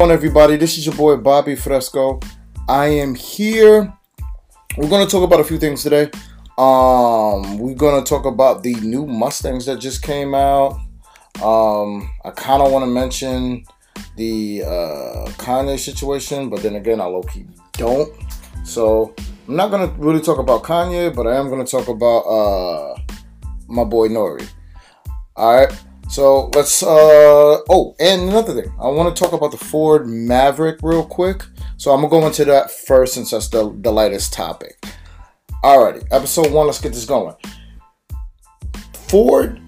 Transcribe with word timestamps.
on 0.00 0.10
everybody? 0.10 0.56
This 0.56 0.76
is 0.76 0.86
your 0.86 0.94
boy 0.94 1.16
bobby 1.16 1.54
fresco. 1.54 2.18
I 2.68 2.86
am 2.86 3.14
here. 3.14 3.92
We're 4.76 4.88
going 4.88 5.06
to 5.06 5.10
talk 5.10 5.22
about 5.22 5.40
a 5.40 5.44
few 5.44 5.58
things 5.58 5.82
today. 5.82 6.10
Um 6.58 7.58
we're 7.58 7.74
going 7.74 8.02
to 8.02 8.08
talk 8.08 8.24
about 8.26 8.62
the 8.62 8.74
new 8.76 9.06
mustangs 9.06 9.66
that 9.66 9.78
just 9.78 10.02
came 10.02 10.34
out. 10.34 10.72
Um 11.42 12.10
i 12.24 12.30
kind 12.30 12.62
of 12.62 12.72
want 12.72 12.84
to 12.84 12.90
mention 12.90 13.64
the 14.16 14.62
uh 14.62 15.26
kanye 15.36 15.78
situation 15.78 16.48
but 16.48 16.62
then 16.62 16.76
again 16.76 17.00
i 17.00 17.04
low-key 17.04 17.46
don't. 17.72 18.12
So 18.64 19.14
i'm 19.48 19.56
not 19.56 19.70
going 19.70 19.88
to 19.88 19.94
really 19.96 20.20
talk 20.20 20.38
about 20.38 20.62
kanye 20.62 21.14
but 21.14 21.26
i 21.26 21.36
am 21.36 21.48
going 21.48 21.64
to 21.64 21.70
talk 21.70 21.88
about 21.88 22.20
uh 22.20 22.96
my 23.68 23.84
boy 23.84 24.08
nori. 24.08 24.48
All 25.36 25.56
right 25.56 25.72
so 26.14 26.48
let's. 26.54 26.80
Uh, 26.80 27.58
oh, 27.68 27.96
and 27.98 28.30
another 28.30 28.62
thing, 28.62 28.72
I 28.80 28.86
want 28.86 29.14
to 29.14 29.20
talk 29.20 29.32
about 29.32 29.50
the 29.50 29.56
Ford 29.58 30.06
Maverick 30.06 30.78
real 30.80 31.04
quick. 31.04 31.42
So 31.76 31.90
I'm 31.90 32.02
gonna 32.02 32.08
go 32.08 32.24
into 32.24 32.44
that 32.44 32.70
first 32.70 33.14
since 33.14 33.32
that's 33.32 33.48
the, 33.48 33.76
the 33.80 33.90
lightest 33.90 34.32
topic. 34.32 34.78
Alrighty, 35.64 36.06
episode 36.12 36.52
one. 36.52 36.66
Let's 36.66 36.80
get 36.80 36.92
this 36.92 37.04
going. 37.04 37.34
Ford 39.08 39.60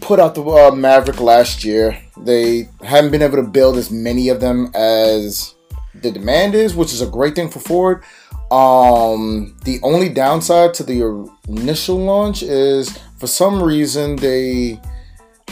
put 0.00 0.18
out 0.18 0.34
the 0.34 0.42
uh, 0.42 0.70
Maverick 0.74 1.20
last 1.20 1.62
year. 1.62 2.00
They 2.16 2.70
haven't 2.82 3.10
been 3.10 3.20
able 3.20 3.36
to 3.36 3.42
build 3.42 3.76
as 3.76 3.90
many 3.90 4.30
of 4.30 4.40
them 4.40 4.70
as 4.74 5.54
the 5.94 6.10
demand 6.10 6.54
is, 6.54 6.74
which 6.74 6.94
is 6.94 7.02
a 7.02 7.06
great 7.06 7.34
thing 7.34 7.50
for 7.50 7.60
Ford. 7.60 8.02
Um, 8.50 9.58
the 9.66 9.78
only 9.82 10.08
downside 10.08 10.72
to 10.74 10.84
the 10.84 11.30
initial 11.48 11.98
launch 11.98 12.42
is 12.42 12.98
for 13.18 13.26
some 13.26 13.62
reason 13.62 14.16
they 14.16 14.80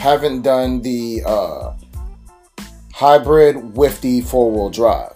haven't 0.01 0.41
done 0.41 0.81
the 0.81 1.21
uh, 1.23 1.73
hybrid 2.91 3.77
with 3.77 4.01
the 4.01 4.21
four 4.21 4.51
wheel 4.51 4.71
drive, 4.71 5.15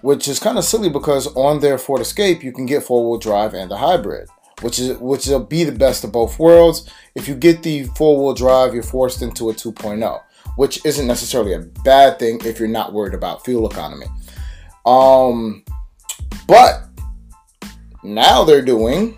which 0.00 0.26
is 0.26 0.40
kind 0.40 0.58
of 0.58 0.64
silly 0.64 0.90
because 0.90 1.28
on 1.36 1.60
their 1.60 1.78
Ford 1.78 2.00
Escape 2.00 2.42
you 2.42 2.50
can 2.50 2.66
get 2.66 2.82
four 2.82 3.08
wheel 3.08 3.20
drive 3.20 3.54
and 3.54 3.70
the 3.70 3.76
hybrid, 3.76 4.28
which 4.60 4.80
is 4.80 4.98
which 4.98 5.28
will 5.28 5.38
be 5.38 5.62
the 5.62 5.70
best 5.70 6.02
of 6.02 6.10
both 6.10 6.36
worlds. 6.36 6.90
If 7.14 7.28
you 7.28 7.36
get 7.36 7.62
the 7.62 7.84
four 7.84 8.18
wheel 8.18 8.34
drive, 8.34 8.74
you're 8.74 8.82
forced 8.82 9.22
into 9.22 9.50
a 9.50 9.54
2.0, 9.54 10.20
which 10.56 10.84
isn't 10.84 11.06
necessarily 11.06 11.52
a 11.52 11.60
bad 11.84 12.18
thing 12.18 12.40
if 12.44 12.58
you're 12.58 12.66
not 12.66 12.92
worried 12.92 13.14
about 13.14 13.44
fuel 13.44 13.70
economy. 13.70 14.06
Um, 14.84 15.62
but 16.48 16.88
now 18.02 18.42
they're 18.42 18.62
doing 18.62 19.16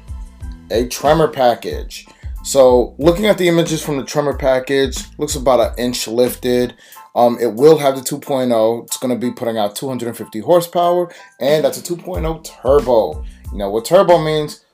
a 0.71 0.87
Tremor 0.89 1.29
package 1.29 2.07
so 2.43 2.95
looking 2.99 3.27
at 3.27 3.39
the 3.39 3.49
images 3.49 3.83
from 3.83 3.99
the 3.99 4.05
Tremor 4.05 4.37
package, 4.37 4.97
looks 5.19 5.35
about 5.35 5.61
an 5.61 5.75
inch 5.79 6.09
lifted. 6.09 6.75
Um, 7.15 7.39
it 7.41 7.55
will 7.55 7.79
have 7.79 7.97
the 7.97 8.03
2.0. 8.03 8.85
It's 8.85 8.97
going 8.97 9.13
to 9.13 9.27
be 9.27 9.33
putting 9.33 9.59
out 9.59 9.75
250 9.77 10.41
horsepower, 10.41 11.13
and 11.41 11.65
that's 11.65 11.79
a 11.79 11.83
2.0 11.83 12.45
turbo. 12.45 13.25
You 13.53 13.59
know 13.59 13.71
what 13.71 13.85
turbo 13.85 14.19
means? 14.19 14.65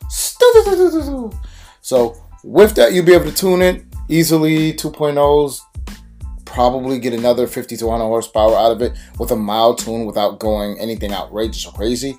So 1.80 2.14
with 2.44 2.74
that, 2.76 2.92
you'll 2.92 3.06
be 3.06 3.14
able 3.14 3.24
to 3.30 3.34
tune 3.34 3.62
it 3.62 3.84
easily. 4.08 4.72
2.0s 4.74 5.60
probably 6.44 6.98
get 6.98 7.12
another 7.12 7.46
50 7.46 7.76
to 7.76 7.86
100 7.86 8.06
horsepower 8.06 8.54
out 8.54 8.72
of 8.72 8.80
it 8.80 8.96
with 9.18 9.30
a 9.30 9.36
mild 9.36 9.78
tune 9.78 10.06
without 10.06 10.38
going 10.40 10.78
anything 10.78 11.12
outrageous 11.12 11.66
or 11.66 11.72
crazy. 11.72 12.18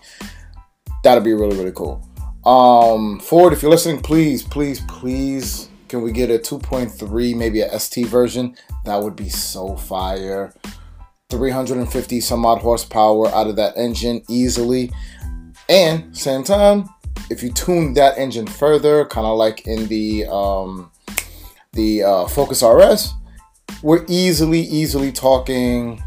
That'll 1.04 1.24
be 1.24 1.34
really 1.34 1.58
really 1.58 1.72
cool. 1.72 2.08
Um, 2.48 3.20
Ford, 3.20 3.52
if 3.52 3.62
you're 3.62 3.70
listening, 3.70 4.02
please, 4.02 4.42
please, 4.42 4.80
please, 4.88 5.68
can 5.90 6.02
we 6.02 6.14
get 6.14 6.32
a 6.32 6.40
2.3, 6.40 7.36
maybe 7.36 7.60
a 7.60 7.78
ST 7.78 8.08
version? 8.08 8.56
That 8.86 9.04
would 9.04 9.18
be 9.18 9.28
so 9.28 9.76
fire. 9.76 10.54
350 11.30 12.22
some 12.22 12.46
odd 12.46 12.60
horsepower 12.60 13.28
out 13.36 13.48
of 13.48 13.58
that 13.58 13.76
engine 13.76 14.24
easily. 14.30 14.94
And 15.68 16.18
same 16.18 16.46
time, 16.46 16.88
if 17.30 17.44
you 17.44 17.52
tune 17.52 17.94
that 17.96 18.18
engine 18.18 18.48
further, 18.48 19.04
kind 19.04 19.28
of 19.28 19.38
like 19.38 19.68
in 19.68 19.88
the 19.88 20.26
um, 20.28 20.90
the 21.74 22.04
uh, 22.04 22.28
Focus 22.28 22.64
RS, 22.64 23.14
we're 23.84 24.06
easily, 24.08 24.62
easily 24.62 25.12
talking 25.12 26.02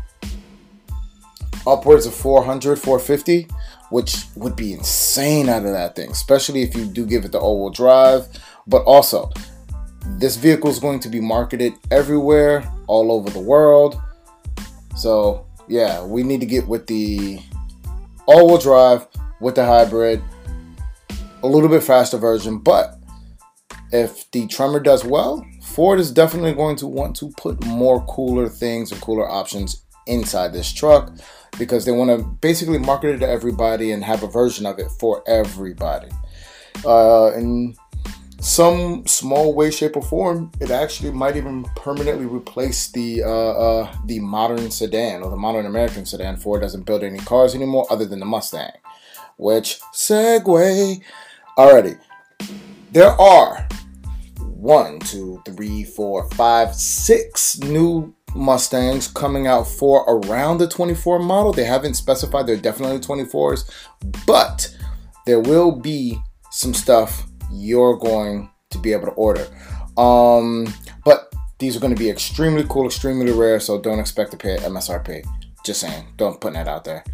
upwards 1.67 2.07
of 2.07 2.15
400, 2.15 2.79
450 2.79 3.47
which 3.91 4.25
would 4.37 4.57
be 4.57 4.73
insane 4.73 5.49
out 5.49 5.65
of 5.65 5.73
that 5.73 5.95
thing, 5.95 6.11
especially 6.11 6.63
if 6.63 6.75
you 6.75 6.85
do 6.85 7.05
give 7.05 7.25
it 7.25 7.33
the 7.33 7.39
all-wheel 7.39 7.71
drive. 7.71 8.27
But 8.67 8.83
also, 8.85 9.31
this 10.07 10.37
vehicle 10.37 10.71
is 10.71 10.79
going 10.79 11.01
to 11.01 11.09
be 11.09 11.21
marketed 11.21 11.75
everywhere, 11.91 12.73
all 12.87 13.13
over 13.13 13.31
the 13.31 13.41
world. 13.41 14.01
So 14.97 15.47
yeah, 15.69 16.05
we 16.05 16.23
need 16.23 16.41
to 16.41 16.47
get 16.47 16.67
with 16.67 16.87
the 16.87 17.41
all-wheel 18.27 18.59
drive 18.59 19.07
with 19.41 19.55
the 19.55 19.65
hybrid, 19.65 20.23
a 21.43 21.47
little 21.47 21.69
bit 21.69 21.83
faster 21.83 22.19
version. 22.19 22.59
But 22.59 22.99
if 23.93 24.31
the 24.31 24.47
Tremor 24.47 24.81
does 24.81 25.05
well, 25.05 25.45
Ford 25.63 25.99
is 26.01 26.13
definitely 26.13 26.53
going 26.53 26.77
to 26.77 26.87
want 26.87 27.17
to 27.17 27.31
put 27.37 27.65
more 27.65 28.05
cooler 28.07 28.49
things 28.49 28.93
and 28.93 29.01
cooler 29.01 29.29
options 29.29 29.85
inside 30.11 30.53
this 30.53 30.73
truck 30.73 31.13
because 31.59 31.85
they 31.85 31.93
want 31.93 32.11
to 32.11 32.25
basically 32.41 32.79
market 32.79 33.15
it 33.15 33.19
to 33.19 33.29
everybody 33.29 33.93
and 33.93 34.05
have 34.05 34.23
a 34.23 34.29
version 34.29 34.67
of 34.67 34.79
it 34.79 34.91
for 34.99 35.23
everybody. 35.27 36.09
Uh, 36.85 37.33
in 37.37 37.75
some 38.41 39.07
small 39.07 39.55
way, 39.55 39.71
shape, 39.71 39.97
or 39.97 40.03
form, 40.03 40.51
it 40.61 40.71
actually 40.71 41.11
might 41.11 41.37
even 41.37 41.65
permanently 41.77 42.27
replace 42.27 42.91
the 42.91 43.23
uh, 43.23 43.29
uh, 43.29 43.95
the 44.07 44.19
modern 44.21 44.71
sedan 44.71 45.23
or 45.23 45.31
the 45.31 45.37
modern 45.37 45.67
American 45.67 46.07
sedan. 46.07 46.37
Ford 46.37 46.63
doesn't 46.63 46.87
build 46.87 47.05
any 47.05 47.19
cars 47.19 47.55
anymore 47.55 47.87
other 47.91 48.07
than 48.07 48.19
the 48.19 48.27
Mustang. 48.27 48.73
Which 49.37 49.81
segue 49.95 51.03
already. 51.57 51.95
There 52.93 53.11
are 53.11 53.69
one, 54.39 55.01
two, 55.01 55.43
three, 55.47 55.85
four, 55.85 56.29
five, 56.31 56.75
six 56.75 57.59
new 57.61 58.15
Mustangs 58.35 59.09
coming 59.09 59.47
out 59.47 59.67
for 59.67 60.03
around 60.03 60.59
the 60.59 60.69
24 60.69 61.19
model. 61.21 61.53
They 61.53 61.65
haven't 61.65 61.95
specified 61.95 62.47
they're 62.47 62.57
definitely 62.57 62.99
24s, 62.99 63.71
but 64.27 64.75
there 65.27 65.41
will 65.41 65.73
be 65.73 66.21
some 66.51 66.75
stuff 66.75 67.27
you're 67.53 67.97
going 67.97 68.51
to 68.71 68.79
be 68.79 68.93
able 68.93 69.07
to 69.07 69.13
order. 69.13 69.47
Um, 69.97 70.73
but 71.05 71.33
these 71.59 71.77
are 71.77 71.81
going 71.81 71.95
to 71.95 71.99
be 71.99 72.11
extremely 72.11 72.65
cool, 72.69 72.87
extremely 72.87 73.33
rare, 73.33 73.61
so 73.61 73.81
don't 73.81 73.99
expect 73.99 74.31
to 74.33 74.37
pay 74.37 74.57
MSRP. 74.59 75.25
Just 75.65 75.81
saying, 75.81 76.07
don't 76.17 76.41
put 76.41 76.55
that 76.55 76.69
out 76.69 76.85
there. 76.85 77.05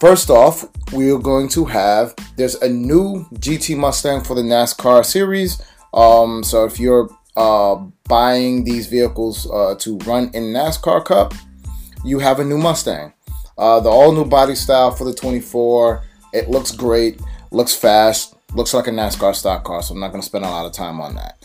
First 0.00 0.30
off, 0.30 0.64
we 0.92 1.10
are 1.10 1.18
going 1.18 1.48
to 1.48 1.64
have 1.64 2.14
there's 2.36 2.54
a 2.56 2.68
new 2.68 3.26
GT 3.34 3.76
Mustang 3.76 4.22
for 4.22 4.34
the 4.34 4.42
NASCAR 4.42 5.04
series. 5.04 5.60
Um, 5.92 6.44
so 6.44 6.64
if 6.64 6.78
you're 6.78 7.08
uh, 7.38 7.76
buying 8.08 8.64
these 8.64 8.88
vehicles 8.88 9.48
uh, 9.52 9.76
to 9.78 9.96
run 9.98 10.28
in 10.34 10.52
NASCAR 10.52 11.04
Cup, 11.04 11.32
you 12.04 12.18
have 12.18 12.40
a 12.40 12.44
new 12.44 12.58
Mustang. 12.58 13.12
Uh, 13.56 13.78
the 13.78 13.88
all 13.88 14.10
new 14.10 14.24
body 14.24 14.56
style 14.56 14.90
for 14.90 15.04
the 15.04 15.14
24. 15.14 16.02
It 16.32 16.50
looks 16.50 16.72
great, 16.72 17.20
looks 17.52 17.74
fast, 17.74 18.34
looks 18.54 18.74
like 18.74 18.88
a 18.88 18.90
NASCAR 18.90 19.36
stock 19.36 19.62
car, 19.62 19.82
so 19.82 19.94
I'm 19.94 20.00
not 20.00 20.08
going 20.08 20.20
to 20.20 20.26
spend 20.26 20.44
a 20.44 20.50
lot 20.50 20.66
of 20.66 20.72
time 20.72 21.00
on 21.00 21.14
that. 21.14 21.44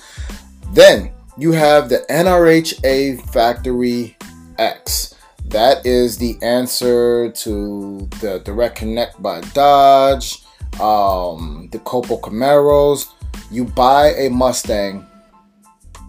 Then 0.72 1.12
you 1.38 1.52
have 1.52 1.90
the 1.90 2.04
NRHA 2.10 3.30
Factory 3.32 4.18
X. 4.58 5.14
That 5.46 5.86
is 5.86 6.18
the 6.18 6.38
answer 6.42 7.30
to 7.32 8.10
the 8.20 8.40
Direct 8.40 8.76
Connect 8.76 9.22
by 9.22 9.42
Dodge, 9.54 10.44
um, 10.82 11.70
the 11.72 11.78
Copo 11.80 12.20
Camaros. 12.20 13.10
You 13.52 13.66
buy 13.66 14.14
a 14.16 14.30
Mustang 14.30 15.06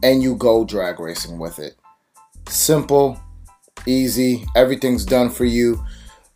and 0.02 0.22
you 0.22 0.34
go 0.36 0.64
drag 0.64 1.00
racing 1.00 1.38
with 1.38 1.58
it. 1.58 1.76
Simple, 2.48 3.18
easy, 3.86 4.44
everything's 4.54 5.04
done 5.04 5.30
for 5.30 5.44
you. 5.44 5.82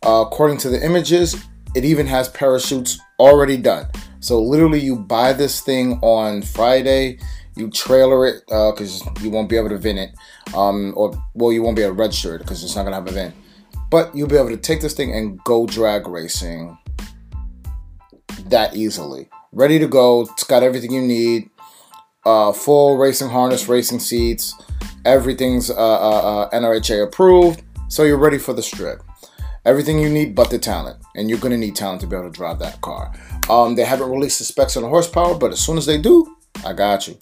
Uh, 0.05 0.23
according 0.25 0.57
to 0.57 0.69
the 0.69 0.83
images, 0.83 1.43
it 1.75 1.85
even 1.85 2.07
has 2.07 2.29
parachutes 2.29 2.99
already 3.19 3.57
done. 3.57 3.87
So 4.21 4.41
literally, 4.41 4.79
you 4.79 4.97
buy 4.97 5.33
this 5.33 5.61
thing 5.61 5.99
on 6.01 6.41
Friday, 6.41 7.19
you 7.55 7.69
trailer 7.69 8.25
it 8.27 8.43
because 8.47 9.05
uh, 9.05 9.11
you 9.21 9.29
won't 9.29 9.49
be 9.49 9.57
able 9.57 9.69
to 9.69 9.77
VIN 9.77 9.97
it, 9.97 10.11
um, 10.55 10.93
or 10.95 11.11
well, 11.33 11.51
you 11.51 11.61
won't 11.61 11.75
be 11.75 11.83
able 11.83 11.95
to 11.95 12.01
register 12.01 12.35
it 12.35 12.39
because 12.39 12.63
it's 12.63 12.75
not 12.75 12.83
gonna 12.83 12.95
have 12.95 13.07
a 13.07 13.11
VIN. 13.11 13.33
But 13.89 14.15
you'll 14.15 14.27
be 14.27 14.37
able 14.37 14.49
to 14.49 14.57
take 14.57 14.81
this 14.81 14.93
thing 14.93 15.13
and 15.13 15.43
go 15.43 15.65
drag 15.65 16.07
racing 16.07 16.77
that 18.45 18.75
easily. 18.75 19.29
Ready 19.51 19.79
to 19.79 19.87
go. 19.87 20.21
It's 20.21 20.43
got 20.43 20.63
everything 20.63 20.93
you 20.93 21.01
need 21.01 21.49
uh, 22.29 22.53
full 22.53 22.97
racing 22.97 23.29
harness, 23.29 23.67
racing 23.67 23.99
seats. 23.99 24.53
Everything's 25.05 25.69
uh, 25.69 25.75
uh, 25.75 26.45
uh 26.45 26.49
NRHA 26.51 27.03
approved, 27.03 27.63
so 27.87 28.03
you're 28.03 28.17
ready 28.17 28.37
for 28.37 28.53
the 28.53 28.61
strip. 28.61 29.01
Everything 29.65 29.99
you 29.99 30.09
need 30.09 30.35
but 30.35 30.49
the 30.49 30.59
talent, 30.59 30.97
and 31.15 31.29
you're 31.29 31.39
gonna 31.39 31.57
need 31.57 31.75
talent 31.75 32.01
to 32.01 32.07
be 32.07 32.15
able 32.15 32.31
to 32.31 32.37
drive 32.37 32.59
that 32.59 32.81
car. 32.81 33.13
Um, 33.49 33.75
they 33.75 33.83
haven't 33.83 34.11
released 34.11 34.39
the 34.39 34.45
specs 34.45 34.77
on 34.77 34.83
the 34.83 34.89
horsepower, 34.89 35.35
but 35.35 35.51
as 35.51 35.59
soon 35.59 35.77
as 35.77 35.85
they 35.85 35.99
do, 35.99 36.35
I 36.65 36.73
got 36.73 37.07
you. 37.07 37.17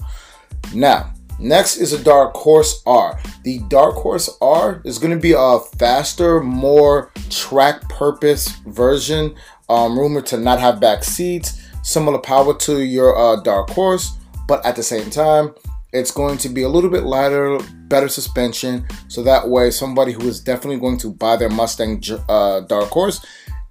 Now, 0.73 1.13
Next 1.39 1.77
is 1.77 1.93
a 1.93 2.03
Dark 2.03 2.33
Horse 2.33 2.81
R. 2.87 3.19
The 3.43 3.59
Dark 3.67 3.93
Horse 3.93 4.27
R 4.41 4.81
is 4.83 4.97
going 4.97 5.13
to 5.13 5.21
be 5.21 5.35
a 5.37 5.59
faster, 5.77 6.41
more 6.41 7.11
track 7.29 7.87
purpose 7.89 8.55
version, 8.65 9.35
um, 9.69 9.99
rumored 9.99 10.25
to 10.27 10.37
not 10.37 10.59
have 10.59 10.79
back 10.79 11.03
seats, 11.03 11.61
similar 11.83 12.17
power 12.17 12.57
to 12.57 12.81
your 12.81 13.15
uh, 13.15 13.35
Dark 13.41 13.69
Horse, 13.69 14.16
but 14.47 14.65
at 14.65 14.75
the 14.75 14.83
same 14.83 15.09
time, 15.09 15.53
it's 15.93 16.11
going 16.11 16.37
to 16.39 16.49
be 16.49 16.63
a 16.63 16.69
little 16.69 16.89
bit 16.89 17.03
lighter, 17.03 17.59
better 17.87 18.09
suspension, 18.09 18.85
so 19.07 19.23
that 19.23 19.47
way 19.47 19.71
somebody 19.71 20.11
who 20.11 20.27
is 20.27 20.39
definitely 20.39 20.79
going 20.79 20.97
to 20.97 21.11
buy 21.11 21.35
their 21.35 21.49
Mustang 21.49 22.03
uh, 22.27 22.61
Dark 22.61 22.89
Horse 22.89 23.25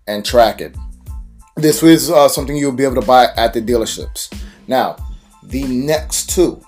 and 0.07 0.25
track 0.25 0.61
it. 0.61 0.77
This 1.57 1.83
is 1.83 2.11
uh, 2.11 2.29
something 2.29 2.57
you'll 2.57 2.73
be 2.73 2.85
able 2.85 3.01
to 3.01 3.07
buy 3.07 3.29
at 3.37 3.55
the 3.55 3.63
dealerships. 3.63 4.33
Now, 4.67 4.97
the 5.43 5.65
next 5.65 6.31
two 6.31 6.63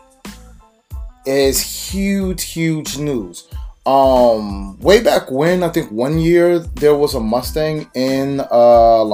is 1.27 1.61
huge, 1.61 2.45
huge 2.45 2.99
news. 2.99 3.49
Um, 3.85 4.79
way 4.81 5.03
back 5.03 5.31
when, 5.31 5.63
I 5.63 5.71
think 5.71 5.91
one 5.91 6.19
year 6.19 6.59
there 6.59 6.95
was 6.95 7.15
a 7.15 7.21
Mustang 7.21 7.91
in 7.95 8.41
uh, 8.41 9.05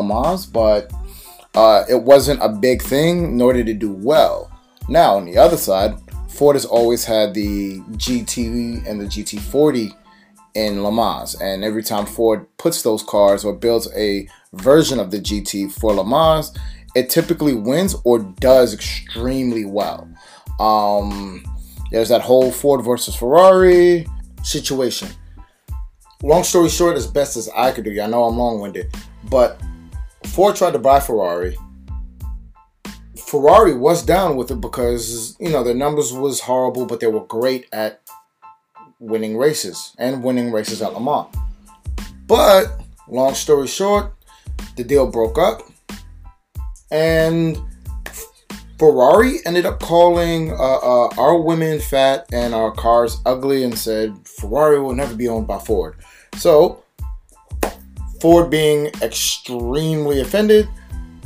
but 0.52 0.93
uh, 1.55 1.85
it 1.88 2.02
wasn't 2.02 2.43
a 2.43 2.49
big 2.49 2.82
thing, 2.82 3.37
nor 3.37 3.52
did 3.52 3.69
it 3.69 3.79
do 3.79 3.93
well. 3.93 4.50
Now, 4.88 5.16
on 5.16 5.25
the 5.25 5.38
other 5.38 5.56
side, 5.56 5.96
Ford 6.28 6.56
has 6.56 6.64
always 6.64 7.04
had 7.04 7.32
the 7.32 7.81
GT 7.92 8.86
and 8.86 9.00
the 9.00 9.04
GT40 9.04 9.94
in 10.54 10.82
Le 10.82 10.92
Mans, 10.92 11.34
and 11.40 11.64
every 11.64 11.82
time 11.82 12.06
Ford 12.06 12.46
puts 12.58 12.82
those 12.82 13.02
cars 13.02 13.44
or 13.44 13.52
builds 13.54 13.88
a 13.96 14.28
version 14.52 15.00
of 15.00 15.10
the 15.10 15.19
GT 15.19 15.72
for 15.72 15.92
Le 15.92 16.04
Mans, 16.04 16.52
it 16.94 17.10
typically 17.10 17.54
wins 17.54 17.96
or 18.04 18.20
does 18.20 18.72
extremely 18.72 19.64
well. 19.64 20.08
Um, 20.60 21.44
there's 21.90 22.08
that 22.08 22.20
whole 22.20 22.52
Ford 22.52 22.84
versus 22.84 23.16
Ferrari 23.16 24.06
situation. 24.42 25.08
Long 26.22 26.44
story 26.44 26.69
short, 26.69 26.96
as 26.96 27.06
best 27.06 27.36
as 27.36 27.48
I 27.50 27.72
could 27.72 27.84
do, 27.84 28.00
I 28.00 28.06
know 28.06 28.25
I'm 28.25 28.36
long 28.36 28.60
winded, 28.60 28.94
but 29.31 29.60
Ford 30.26 30.56
tried 30.56 30.72
to 30.72 30.78
buy 30.78 31.00
Ferrari. 31.00 31.56
Ferrari 33.34 33.75
was 33.75 34.04
down 34.04 34.36
with 34.36 34.52
it 34.52 34.60
because 34.60 35.36
you 35.40 35.50
know 35.50 35.64
their 35.64 35.75
numbers 35.75 36.12
was 36.12 36.38
horrible, 36.38 36.86
but 36.86 37.00
they 37.00 37.08
were 37.08 37.25
great 37.25 37.66
at 37.72 38.00
winning 39.00 39.36
races 39.36 39.92
and 39.98 40.22
winning 40.22 40.52
races 40.52 40.81
at 40.81 40.92
Le 40.94 41.00
Mans. 41.00 41.26
But 42.28 42.81
long 43.08 43.34
story 43.34 43.66
short, 43.66 44.14
the 44.76 44.84
deal 44.84 45.08
broke 45.08 45.36
up, 45.36 45.62
and 46.92 47.58
Ferrari 48.78 49.38
ended 49.44 49.66
up 49.66 49.81
calling 49.81 50.52
uh, 50.52 50.54
uh, 50.54 51.08
our 51.19 51.36
women 51.36 51.81
fat 51.81 52.26
and 52.32 52.54
our 52.54 52.70
cars 52.70 53.20
ugly 53.26 53.64
and 53.64 53.76
said 53.76 54.16
Ferrari 54.28 54.78
will 54.78 54.94
never 54.94 55.16
be 55.16 55.26
owned 55.26 55.48
by 55.48 55.58
Ford. 55.58 55.96
So, 56.36 56.84
Ford, 58.20 58.48
being 58.48 58.92
extremely 59.02 60.20
offended, 60.20 60.69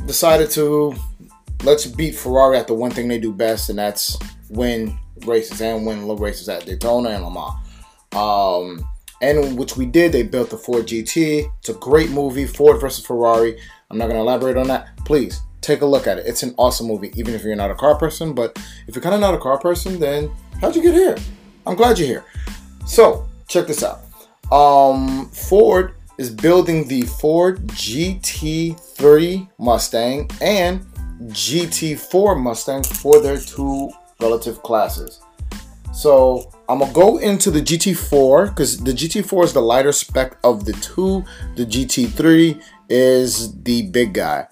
decided 0.07 0.49
to 0.51 0.95
let's 1.63 1.85
beat 1.85 2.15
Ferrari 2.15 2.57
at 2.57 2.67
the 2.67 2.73
one 2.73 2.91
thing 2.91 3.07
they 3.07 3.19
do 3.19 3.33
best, 3.33 3.69
and 3.69 3.79
that's 3.79 4.17
win 4.49 4.97
races 5.25 5.61
and 5.61 5.85
win 5.85 6.07
low 6.07 6.15
races 6.15 6.49
at 6.49 6.65
Daytona 6.65 7.09
and 7.09 7.23
Le 7.23 7.31
Mans. 7.31 7.55
Um, 8.15 8.87
and 9.21 9.57
which 9.57 9.77
we 9.77 9.85
did. 9.85 10.11
They 10.11 10.23
built 10.23 10.49
the 10.49 10.57
Ford 10.57 10.87
GT. 10.87 11.51
It's 11.59 11.69
a 11.69 11.73
great 11.73 12.09
movie, 12.09 12.45
Ford 12.45 12.79
versus 12.79 13.05
Ferrari. 13.05 13.59
I'm 13.89 13.97
not 13.97 14.05
going 14.05 14.15
to 14.15 14.21
elaborate 14.21 14.57
on 14.57 14.67
that. 14.67 14.95
Please 15.05 15.41
take 15.61 15.81
a 15.81 15.85
look 15.85 16.07
at 16.07 16.17
it. 16.17 16.25
It's 16.25 16.43
an 16.43 16.53
awesome 16.57 16.87
movie, 16.87 17.11
even 17.15 17.33
if 17.33 17.43
you're 17.43 17.55
not 17.55 17.71
a 17.71 17.75
car 17.75 17.95
person. 17.95 18.33
But 18.33 18.57
if 18.87 18.95
you're 18.95 19.03
kind 19.03 19.15
of 19.15 19.21
not 19.21 19.33
a 19.33 19.39
car 19.39 19.57
person, 19.57 19.99
then 19.99 20.31
how'd 20.61 20.75
you 20.75 20.81
get 20.81 20.93
here? 20.93 21.17
I'm 21.65 21.75
glad 21.75 21.99
you're 21.99 22.07
here. 22.07 22.25
So 22.85 23.27
check 23.47 23.67
this 23.67 23.83
out. 23.83 24.01
Um, 24.51 25.29
Ford 25.29 25.93
is 26.17 26.29
building 26.29 26.87
the 26.87 27.01
Ford 27.03 27.65
GT3 27.67 29.49
Mustang 29.59 30.29
and 30.41 30.85
GT4 31.27 32.41
Mustang 32.41 32.83
for 32.83 33.21
their 33.21 33.37
two 33.37 33.91
relative 34.21 34.61
classes. 34.63 35.21
So 35.91 36.49
I'm 36.69 36.79
gonna 36.79 36.93
go 36.93 37.17
into 37.17 37.51
the 37.51 37.61
GT4 37.61 38.49
because 38.49 38.77
the 38.77 38.93
GT4 38.93 39.43
is 39.43 39.53
the 39.53 39.61
lighter 39.61 39.91
spec 39.91 40.37
of 40.43 40.65
the 40.65 40.73
two. 40.73 41.25
The 41.55 41.65
GT3 41.65 42.61
is 42.89 43.61
the 43.63 43.87
big 43.87 44.13
guy. 44.13 44.47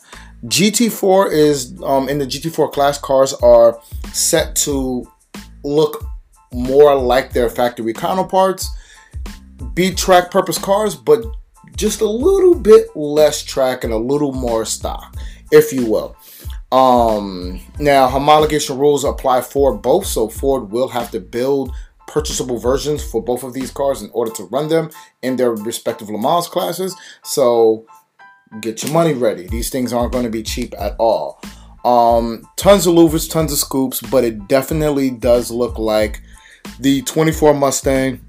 GT4 0.45 1.31
is 1.31 1.81
um, 1.83 2.09
in 2.09 2.19
the 2.19 2.25
GT4 2.25 2.71
class 2.73 2.97
cars 2.99 3.33
are 3.35 3.79
set 4.11 4.55
to 4.57 5.09
look 5.63 6.05
more 6.51 6.95
like 6.95 7.31
their 7.31 7.49
factory 7.49 7.93
counterparts, 7.93 8.69
be 9.73 9.93
track 9.93 10.31
purpose 10.31 10.57
cars, 10.57 10.95
but 10.95 11.23
just 11.77 12.01
a 12.01 12.09
little 12.09 12.55
bit 12.55 12.87
less 12.95 13.43
track 13.43 13.83
and 13.83 13.93
a 13.93 13.97
little 13.97 14.33
more 14.33 14.65
stock, 14.65 15.15
if 15.51 15.71
you 15.71 15.85
will. 15.85 16.16
Um, 16.71 17.61
now, 17.79 18.09
homologation 18.09 18.77
rules 18.77 19.03
apply 19.03 19.41
for 19.41 19.77
both, 19.77 20.05
so 20.05 20.27
Ford 20.27 20.71
will 20.71 20.89
have 20.89 21.11
to 21.11 21.19
build 21.19 21.71
purchasable 22.07 22.57
versions 22.57 23.03
for 23.03 23.21
both 23.21 23.43
of 23.43 23.53
these 23.53 23.69
cars 23.71 24.01
in 24.01 24.09
order 24.11 24.31
to 24.31 24.43
run 24.45 24.69
them 24.69 24.89
in 25.21 25.35
their 25.35 25.51
respective 25.51 26.09
Le 26.09 26.19
Mans 26.19 26.47
classes. 26.47 26.95
So 27.23 27.85
get 28.61 28.83
your 28.83 28.91
money 28.93 29.13
ready. 29.13 29.47
These 29.47 29.69
things 29.69 29.93
aren't 29.93 30.13
going 30.13 30.23
to 30.23 30.29
be 30.29 30.43
cheap 30.43 30.73
at 30.79 30.95
all. 30.97 31.41
Um, 31.85 32.47
tons 32.55 32.87
of 32.87 32.95
louvers, 32.95 33.29
tons 33.29 33.51
of 33.51 33.59
scoops, 33.59 34.01
but 34.01 34.23
it 34.23 34.47
definitely 34.47 35.11
does 35.11 35.51
look 35.51 35.77
like 35.77 36.21
the 36.79 37.01
24 37.03 37.53
Mustang. 37.53 38.21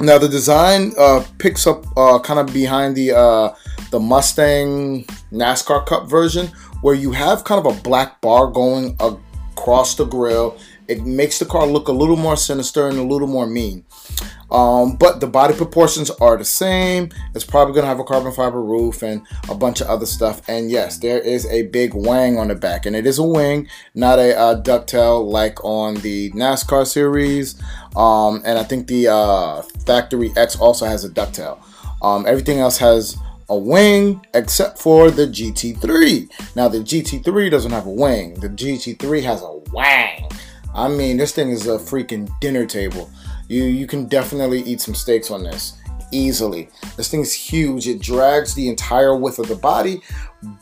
Now 0.00 0.18
the 0.18 0.28
design 0.28 0.92
uh, 0.96 1.24
picks 1.38 1.66
up 1.66 1.84
uh, 1.96 2.20
kind 2.20 2.38
of 2.38 2.54
behind 2.54 2.96
the 2.96 3.16
uh, 3.16 3.54
the 3.90 3.98
Mustang 3.98 5.04
NASCAR 5.32 5.84
Cup 5.86 6.08
version, 6.08 6.50
where 6.80 6.94
you 6.94 7.12
have 7.12 7.44
kind 7.44 7.64
of 7.64 7.76
a 7.76 7.80
black 7.82 8.20
bar 8.20 8.48
going 8.48 8.96
across 9.00 9.94
the 9.94 10.04
grill. 10.04 10.56
It 10.86 11.04
makes 11.04 11.38
the 11.38 11.44
car 11.44 11.66
look 11.66 11.88
a 11.88 11.92
little 11.92 12.16
more 12.16 12.36
sinister 12.36 12.88
and 12.88 12.98
a 12.98 13.02
little 13.02 13.28
more 13.28 13.46
mean. 13.46 13.84
Um, 14.50 14.96
but 14.96 15.20
the 15.20 15.26
body 15.26 15.54
proportions 15.54 16.10
are 16.10 16.36
the 16.38 16.44
same. 16.44 17.10
It's 17.34 17.44
probably 17.44 17.74
going 17.74 17.82
to 17.82 17.88
have 17.88 17.98
a 17.98 18.04
carbon 18.04 18.32
fiber 18.32 18.62
roof 18.62 19.02
and 19.02 19.22
a 19.50 19.54
bunch 19.54 19.82
of 19.82 19.88
other 19.88 20.06
stuff. 20.06 20.40
And 20.48 20.70
yes, 20.70 20.98
there 20.98 21.18
is 21.18 21.44
a 21.46 21.64
big 21.64 21.92
wang 21.94 22.38
on 22.38 22.48
the 22.48 22.54
back. 22.54 22.86
And 22.86 22.96
it 22.96 23.06
is 23.06 23.18
a 23.18 23.22
wing, 23.22 23.68
not 23.94 24.18
a 24.18 24.36
uh, 24.38 24.62
ducktail 24.62 25.30
like 25.30 25.62
on 25.62 25.96
the 25.96 26.30
NASCAR 26.30 26.86
series. 26.86 27.60
Um, 27.94 28.40
and 28.46 28.58
I 28.58 28.62
think 28.62 28.86
the 28.86 29.08
uh, 29.08 29.62
Factory 29.84 30.32
X 30.36 30.58
also 30.58 30.86
has 30.86 31.04
a 31.04 31.10
ducktail. 31.10 31.60
Um, 32.00 32.24
everything 32.26 32.60
else 32.60 32.78
has 32.78 33.18
a 33.48 33.56
wing 33.56 34.24
except 34.34 34.78
for 34.78 35.10
the 35.10 35.26
GT3. 35.26 36.56
Now, 36.56 36.68
the 36.68 36.78
GT3 36.78 37.50
doesn't 37.50 37.70
have 37.70 37.86
a 37.86 37.90
wing, 37.90 38.34
the 38.34 38.48
GT3 38.48 39.22
has 39.22 39.42
a 39.42 39.60
wang. 39.72 40.28
I 40.74 40.88
mean, 40.88 41.16
this 41.16 41.32
thing 41.32 41.50
is 41.50 41.66
a 41.66 41.78
freaking 41.78 42.28
dinner 42.40 42.66
table. 42.66 43.10
You 43.48 43.64
you 43.64 43.86
can 43.86 44.06
definitely 44.06 44.60
eat 44.62 44.80
some 44.80 44.94
steaks 44.94 45.30
on 45.30 45.42
this 45.42 45.78
easily. 46.12 46.68
This 46.96 47.10
thing's 47.10 47.32
huge. 47.32 47.88
It 47.88 48.00
drags 48.00 48.54
the 48.54 48.68
entire 48.68 49.16
width 49.16 49.38
of 49.38 49.48
the 49.48 49.56
body, 49.56 50.02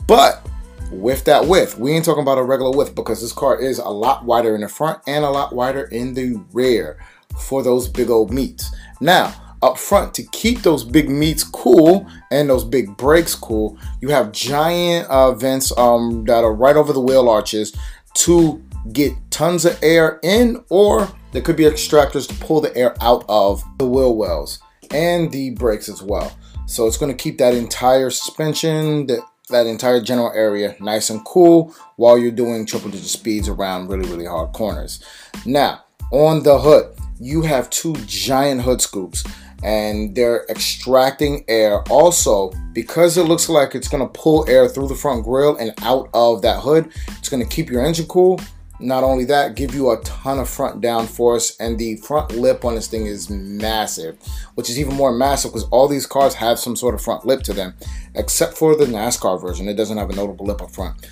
but 0.06 0.46
with 0.92 1.24
that 1.24 1.46
width, 1.46 1.78
we 1.78 1.92
ain't 1.92 2.04
talking 2.04 2.22
about 2.22 2.38
a 2.38 2.42
regular 2.42 2.70
width 2.70 2.94
because 2.94 3.20
this 3.20 3.32
car 3.32 3.60
is 3.60 3.78
a 3.78 3.88
lot 3.88 4.24
wider 4.24 4.54
in 4.54 4.60
the 4.60 4.68
front 4.68 5.00
and 5.06 5.24
a 5.24 5.30
lot 5.30 5.54
wider 5.54 5.84
in 5.86 6.14
the 6.14 6.40
rear 6.52 6.98
for 7.38 7.62
those 7.62 7.88
big 7.88 8.08
old 8.08 8.32
meats. 8.32 8.74
Now, 9.00 9.34
up 9.66 9.78
front 9.78 10.14
to 10.14 10.22
keep 10.32 10.62
those 10.62 10.84
big 10.84 11.10
meats 11.10 11.44
cool 11.44 12.06
and 12.30 12.48
those 12.48 12.64
big 12.64 12.96
brakes 12.96 13.34
cool, 13.34 13.76
you 14.00 14.08
have 14.08 14.32
giant 14.32 15.08
uh, 15.08 15.32
vents 15.34 15.76
um, 15.76 16.24
that 16.24 16.44
are 16.44 16.54
right 16.54 16.76
over 16.76 16.92
the 16.92 17.00
wheel 17.00 17.28
arches 17.28 17.76
to 18.14 18.62
get 18.92 19.12
tons 19.30 19.64
of 19.64 19.78
air 19.82 20.20
in, 20.22 20.64
or 20.70 21.08
there 21.32 21.42
could 21.42 21.56
be 21.56 21.64
extractors 21.64 22.28
to 22.28 22.34
pull 22.36 22.60
the 22.60 22.74
air 22.76 22.94
out 23.02 23.24
of 23.28 23.62
the 23.78 23.86
wheel 23.86 24.16
wells 24.16 24.60
and 24.92 25.32
the 25.32 25.50
brakes 25.50 25.88
as 25.88 26.02
well. 26.02 26.34
So 26.66 26.86
it's 26.86 26.96
going 26.96 27.14
to 27.14 27.22
keep 27.22 27.38
that 27.38 27.54
entire 27.54 28.10
suspension, 28.10 29.06
that, 29.08 29.20
that 29.50 29.66
entire 29.66 30.00
general 30.00 30.32
area 30.34 30.76
nice 30.80 31.10
and 31.10 31.24
cool 31.24 31.74
while 31.96 32.16
you're 32.16 32.30
doing 32.30 32.64
triple 32.64 32.90
digit 32.90 33.06
speeds 33.06 33.48
around 33.48 33.88
really, 33.88 34.08
really 34.08 34.26
hard 34.26 34.52
corners. 34.52 35.02
Now, 35.44 35.84
on 36.12 36.42
the 36.42 36.58
hood, 36.58 36.96
you 37.18 37.42
have 37.42 37.70
two 37.70 37.94
giant 38.06 38.62
hood 38.62 38.80
scoops 38.80 39.24
and 39.62 40.14
they're 40.14 40.44
extracting 40.48 41.44
air. 41.48 41.82
Also 41.90 42.52
because 42.72 43.16
it 43.16 43.24
looks 43.24 43.48
like 43.48 43.74
it's 43.74 43.88
going 43.88 44.02
to 44.02 44.18
pull 44.18 44.48
air 44.48 44.68
through 44.68 44.88
the 44.88 44.94
front 44.94 45.24
grille 45.24 45.56
and 45.56 45.72
out 45.82 46.10
of 46.12 46.42
that 46.42 46.60
hood 46.60 46.90
it's 47.18 47.28
going 47.28 47.42
to 47.42 47.48
keep 47.48 47.70
your 47.70 47.84
engine 47.84 48.06
cool. 48.06 48.40
Not 48.78 49.04
only 49.04 49.24
that 49.24 49.54
give 49.56 49.74
you 49.74 49.90
a 49.90 50.00
ton 50.02 50.38
of 50.38 50.50
front 50.50 50.82
downforce 50.82 51.56
and 51.58 51.78
the 51.78 51.96
front 51.96 52.32
lip 52.32 52.64
on 52.64 52.74
this 52.74 52.88
thing 52.88 53.06
is 53.06 53.30
massive 53.30 54.18
which 54.54 54.68
is 54.68 54.78
even 54.78 54.94
more 54.94 55.12
massive 55.12 55.52
because 55.52 55.68
all 55.70 55.88
these 55.88 56.06
cars 56.06 56.34
have 56.34 56.58
some 56.58 56.76
sort 56.76 56.94
of 56.94 57.00
front 57.00 57.24
lip 57.24 57.42
to 57.42 57.52
them 57.54 57.74
except 58.14 58.56
for 58.56 58.76
the 58.76 58.84
nascar 58.84 59.40
version. 59.40 59.68
It 59.68 59.74
doesn't 59.74 59.96
have 59.96 60.10
a 60.10 60.14
notable 60.14 60.46
lip 60.46 60.60
up 60.60 60.70
front. 60.70 61.06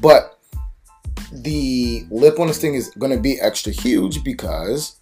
But 0.00 0.38
the 1.32 2.06
lip 2.10 2.38
on 2.38 2.48
this 2.48 2.58
thing 2.58 2.74
is 2.74 2.90
going 2.98 3.12
to 3.12 3.20
be 3.20 3.40
extra 3.40 3.72
huge 3.72 4.24
because 4.24 5.00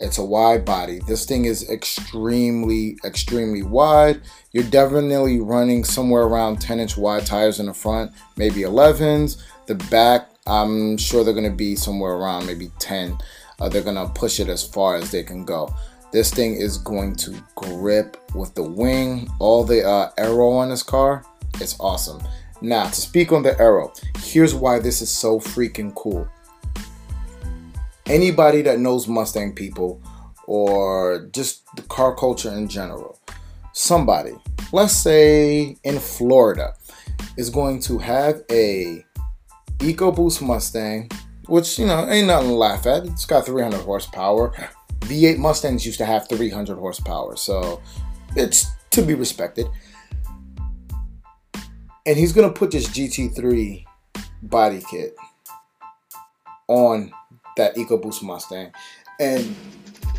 it's 0.00 0.18
a 0.18 0.24
wide 0.24 0.64
body. 0.64 1.00
This 1.06 1.24
thing 1.24 1.44
is 1.44 1.68
extremely, 1.68 2.98
extremely 3.04 3.62
wide. 3.62 4.20
You're 4.52 4.64
definitely 4.64 5.40
running 5.40 5.82
somewhere 5.84 6.22
around 6.22 6.60
10 6.60 6.78
inch 6.78 6.96
wide 6.96 7.26
tires 7.26 7.58
in 7.58 7.66
the 7.66 7.74
front, 7.74 8.12
maybe 8.36 8.60
11s. 8.60 9.42
The 9.66 9.74
back, 9.74 10.30
I'm 10.46 10.96
sure 10.98 11.24
they're 11.24 11.34
going 11.34 11.50
to 11.50 11.56
be 11.56 11.74
somewhere 11.74 12.12
around 12.12 12.46
maybe 12.46 12.70
10. 12.78 13.18
Uh, 13.60 13.68
they're 13.68 13.82
going 13.82 13.96
to 13.96 14.12
push 14.14 14.38
it 14.38 14.48
as 14.48 14.62
far 14.62 14.94
as 14.94 15.10
they 15.10 15.24
can 15.24 15.44
go. 15.44 15.74
This 16.12 16.30
thing 16.32 16.54
is 16.54 16.78
going 16.78 17.16
to 17.16 17.34
grip 17.56 18.16
with 18.34 18.54
the 18.54 18.62
wing, 18.62 19.28
all 19.40 19.64
the 19.64 19.84
uh, 19.86 20.10
aero 20.16 20.50
on 20.50 20.68
this 20.70 20.82
car. 20.82 21.24
It's 21.54 21.76
awesome. 21.80 22.22
Now, 22.60 22.86
to 22.86 22.94
speak 22.94 23.32
on 23.32 23.42
the 23.42 23.58
aero, 23.60 23.92
here's 24.18 24.54
why 24.54 24.78
this 24.78 25.02
is 25.02 25.10
so 25.10 25.38
freaking 25.38 25.94
cool 25.94 26.28
anybody 28.08 28.62
that 28.62 28.78
knows 28.78 29.06
Mustang 29.06 29.54
people 29.54 30.02
or 30.46 31.28
just 31.32 31.64
the 31.76 31.82
car 31.82 32.14
culture 32.14 32.52
in 32.52 32.68
general, 32.68 33.20
somebody, 33.72 34.32
let's 34.72 34.94
say 34.94 35.76
in 35.84 35.98
Florida, 35.98 36.74
is 37.36 37.50
going 37.50 37.80
to 37.80 37.98
have 37.98 38.42
a 38.50 39.04
EcoBoost 39.78 40.42
Mustang, 40.42 41.10
which 41.46 41.78
you 41.78 41.86
know 41.86 42.08
ain't 42.08 42.26
nothing 42.26 42.48
to 42.48 42.54
laugh 42.54 42.86
at. 42.86 43.04
It's 43.04 43.26
got 43.26 43.46
300 43.46 43.80
horsepower. 43.82 44.52
V8 45.00 45.38
Mustangs 45.38 45.86
used 45.86 45.98
to 45.98 46.04
have 46.04 46.28
300 46.28 46.76
horsepower, 46.76 47.36
so 47.36 47.80
it's 48.36 48.66
to 48.90 49.02
be 49.02 49.14
respected. 49.14 49.66
And 52.06 52.16
he's 52.16 52.32
gonna 52.32 52.50
put 52.50 52.70
this 52.70 52.88
GT3 52.88 53.84
body 54.42 54.82
kit 54.90 55.14
on 56.68 57.12
that 57.58 57.76
EcoBoost 57.76 58.22
Mustang. 58.22 58.72
And 59.20 59.54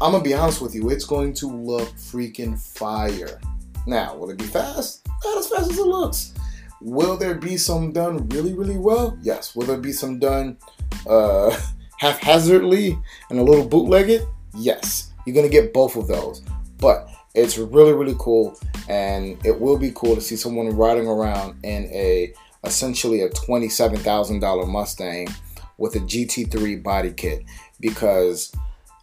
I'm 0.02 0.12
gonna 0.12 0.24
be 0.24 0.36
honest 0.36 0.62
with 0.62 0.76
you, 0.76 0.90
it's 0.90 1.06
going 1.06 1.34
to 1.36 1.48
look 1.48 1.90
freaking 1.96 2.58
fire. 2.78 3.42
Now, 3.88 4.16
will 4.16 4.30
it 4.30 4.38
be 4.38 4.46
fast? 4.46 5.08
Not 5.26 5.40
as 5.40 5.48
fast 5.48 5.72
as 5.72 5.80
it 5.80 5.88
looks. 5.88 6.34
Will 6.82 7.18
there 7.18 7.36
be 7.36 7.58
some 7.58 7.92
done 7.92 8.30
really, 8.30 8.54
really 8.54 8.78
well? 8.78 9.18
Yes. 9.22 9.56
Will 9.56 9.66
there 9.66 9.78
be 9.78 9.92
some 9.92 10.20
done 10.20 10.58
uh, 11.10 11.58
haphazardly 11.98 12.98
and 13.30 13.40
a 13.40 13.44
little 13.44 13.68
bootlegged? 13.68 14.26
Yes. 14.56 15.12
You're 15.26 15.36
gonna 15.36 15.50
get 15.50 15.74
both 15.74 15.96
of 15.96 16.08
those. 16.08 16.42
But 16.78 17.10
it's 17.36 17.58
really, 17.58 17.94
really 17.94 18.16
cool, 18.18 18.58
and 18.88 19.38
it 19.46 19.60
will 19.60 19.78
be 19.78 19.92
cool 19.94 20.16
to 20.16 20.22
see 20.22 20.36
someone 20.36 20.70
riding 20.70 21.08
around 21.08 21.64
in 21.64 21.86
a 21.86 22.34
essentially 22.64 23.22
a 23.22 23.30
twenty-seven 23.30 24.00
thousand 24.00 24.40
dollar 24.40 24.66
Mustang 24.66 25.28
with 25.80 25.96
a 25.96 26.00
GT3 26.00 26.84
body 26.84 27.12
kit 27.12 27.44
because 27.80 28.52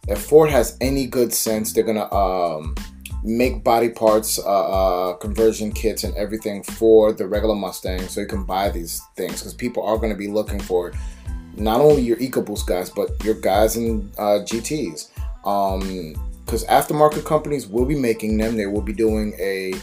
if 0.07 0.21
Ford 0.21 0.49
has 0.49 0.77
any 0.79 1.05
good 1.05 1.33
sense, 1.33 1.73
they're 1.73 1.83
gonna 1.83 2.11
um, 2.13 2.75
make 3.23 3.63
body 3.63 3.89
parts, 3.89 4.39
uh, 4.39 4.43
uh, 4.43 5.13
conversion 5.15 5.71
kits, 5.71 6.03
and 6.03 6.15
everything 6.15 6.63
for 6.63 7.11
the 7.11 7.27
regular 7.27 7.55
Mustang, 7.55 8.07
so 8.07 8.21
you 8.21 8.27
can 8.27 8.45
buy 8.45 8.69
these 8.69 9.01
things 9.15 9.41
because 9.41 9.53
people 9.53 9.83
are 9.83 9.97
gonna 9.97 10.15
be 10.15 10.27
looking 10.27 10.59
for 10.59 10.93
not 11.55 11.81
only 11.81 12.01
your 12.03 12.17
EcoBoost 12.17 12.67
guys, 12.67 12.89
but 12.89 13.09
your 13.23 13.35
guys 13.35 13.75
in 13.75 14.11
uh, 14.17 14.39
GTS. 14.45 15.09
Because 15.43 16.63
um, 16.63 16.69
aftermarket 16.69 17.25
companies 17.25 17.67
will 17.67 17.85
be 17.85 17.95
making 17.95 18.37
them, 18.37 18.55
they 18.55 18.67
will 18.67 18.81
be 18.81 18.93
doing 18.93 19.33
a 19.39 19.73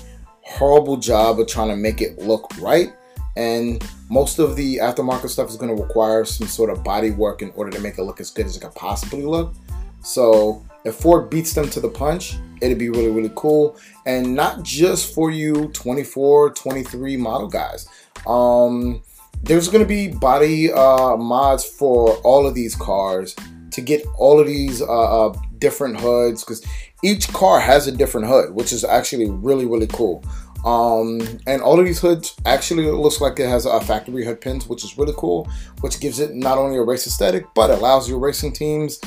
horrible 0.42 0.96
job 0.96 1.40
of 1.40 1.48
trying 1.48 1.68
to 1.68 1.76
make 1.76 2.00
it 2.00 2.18
look 2.18 2.50
right 2.60 2.94
and 3.36 3.84
most 4.08 4.38
of 4.38 4.56
the 4.56 4.76
aftermarket 4.78 5.28
stuff 5.28 5.48
is 5.48 5.56
going 5.56 5.74
to 5.74 5.82
require 5.82 6.24
some 6.24 6.46
sort 6.46 6.70
of 6.70 6.84
body 6.84 7.10
work 7.10 7.42
in 7.42 7.50
order 7.56 7.70
to 7.70 7.80
make 7.80 7.98
it 7.98 8.02
look 8.02 8.20
as 8.20 8.30
good 8.30 8.46
as 8.46 8.56
it 8.56 8.60
could 8.60 8.74
possibly 8.74 9.22
look. 9.22 9.54
So 10.02 10.64
if 10.84 10.96
Ford 10.96 11.30
beats 11.30 11.54
them 11.54 11.68
to 11.70 11.80
the 11.80 11.88
punch, 11.88 12.36
it'd 12.60 12.78
be 12.78 12.90
really, 12.90 13.10
really 13.10 13.32
cool. 13.34 13.76
And 14.06 14.34
not 14.34 14.62
just 14.62 15.14
for 15.14 15.30
you 15.30 15.68
24, 15.68 16.50
23 16.50 17.16
model 17.16 17.48
guys. 17.48 17.88
Um, 18.26 19.02
there's 19.42 19.68
going 19.68 19.82
to 19.82 19.88
be 19.88 20.08
body 20.08 20.72
uh, 20.72 21.16
mods 21.16 21.64
for 21.64 22.16
all 22.18 22.46
of 22.46 22.54
these 22.54 22.74
cars 22.74 23.34
to 23.72 23.80
get 23.80 24.04
all 24.16 24.38
of 24.38 24.46
these 24.46 24.80
uh, 24.80 25.26
uh, 25.26 25.38
different 25.58 25.98
hoods 26.00 26.44
because 26.44 26.64
each 27.02 27.28
car 27.32 27.60
has 27.60 27.86
a 27.86 27.92
different 27.92 28.26
hood, 28.26 28.54
which 28.54 28.72
is 28.72 28.84
actually 28.84 29.28
really, 29.28 29.66
really 29.66 29.88
cool. 29.88 30.24
Um, 30.64 31.20
and 31.46 31.60
all 31.60 31.78
of 31.78 31.84
these 31.84 32.00
hoods 32.00 32.34
actually 32.46 32.90
looks 32.90 33.20
like 33.20 33.38
it 33.38 33.48
has 33.48 33.66
a 33.66 33.80
factory 33.82 34.24
hood 34.24 34.40
pins, 34.40 34.66
which 34.66 34.82
is 34.82 34.96
really 34.96 35.12
cool, 35.16 35.46
which 35.82 36.00
gives 36.00 36.20
it 36.20 36.34
not 36.34 36.56
only 36.56 36.78
a 36.78 36.82
race 36.82 37.06
aesthetic, 37.06 37.46
but 37.54 37.70
allows 37.70 38.08
your 38.08 38.18
racing 38.18 38.52
teams 38.52 38.98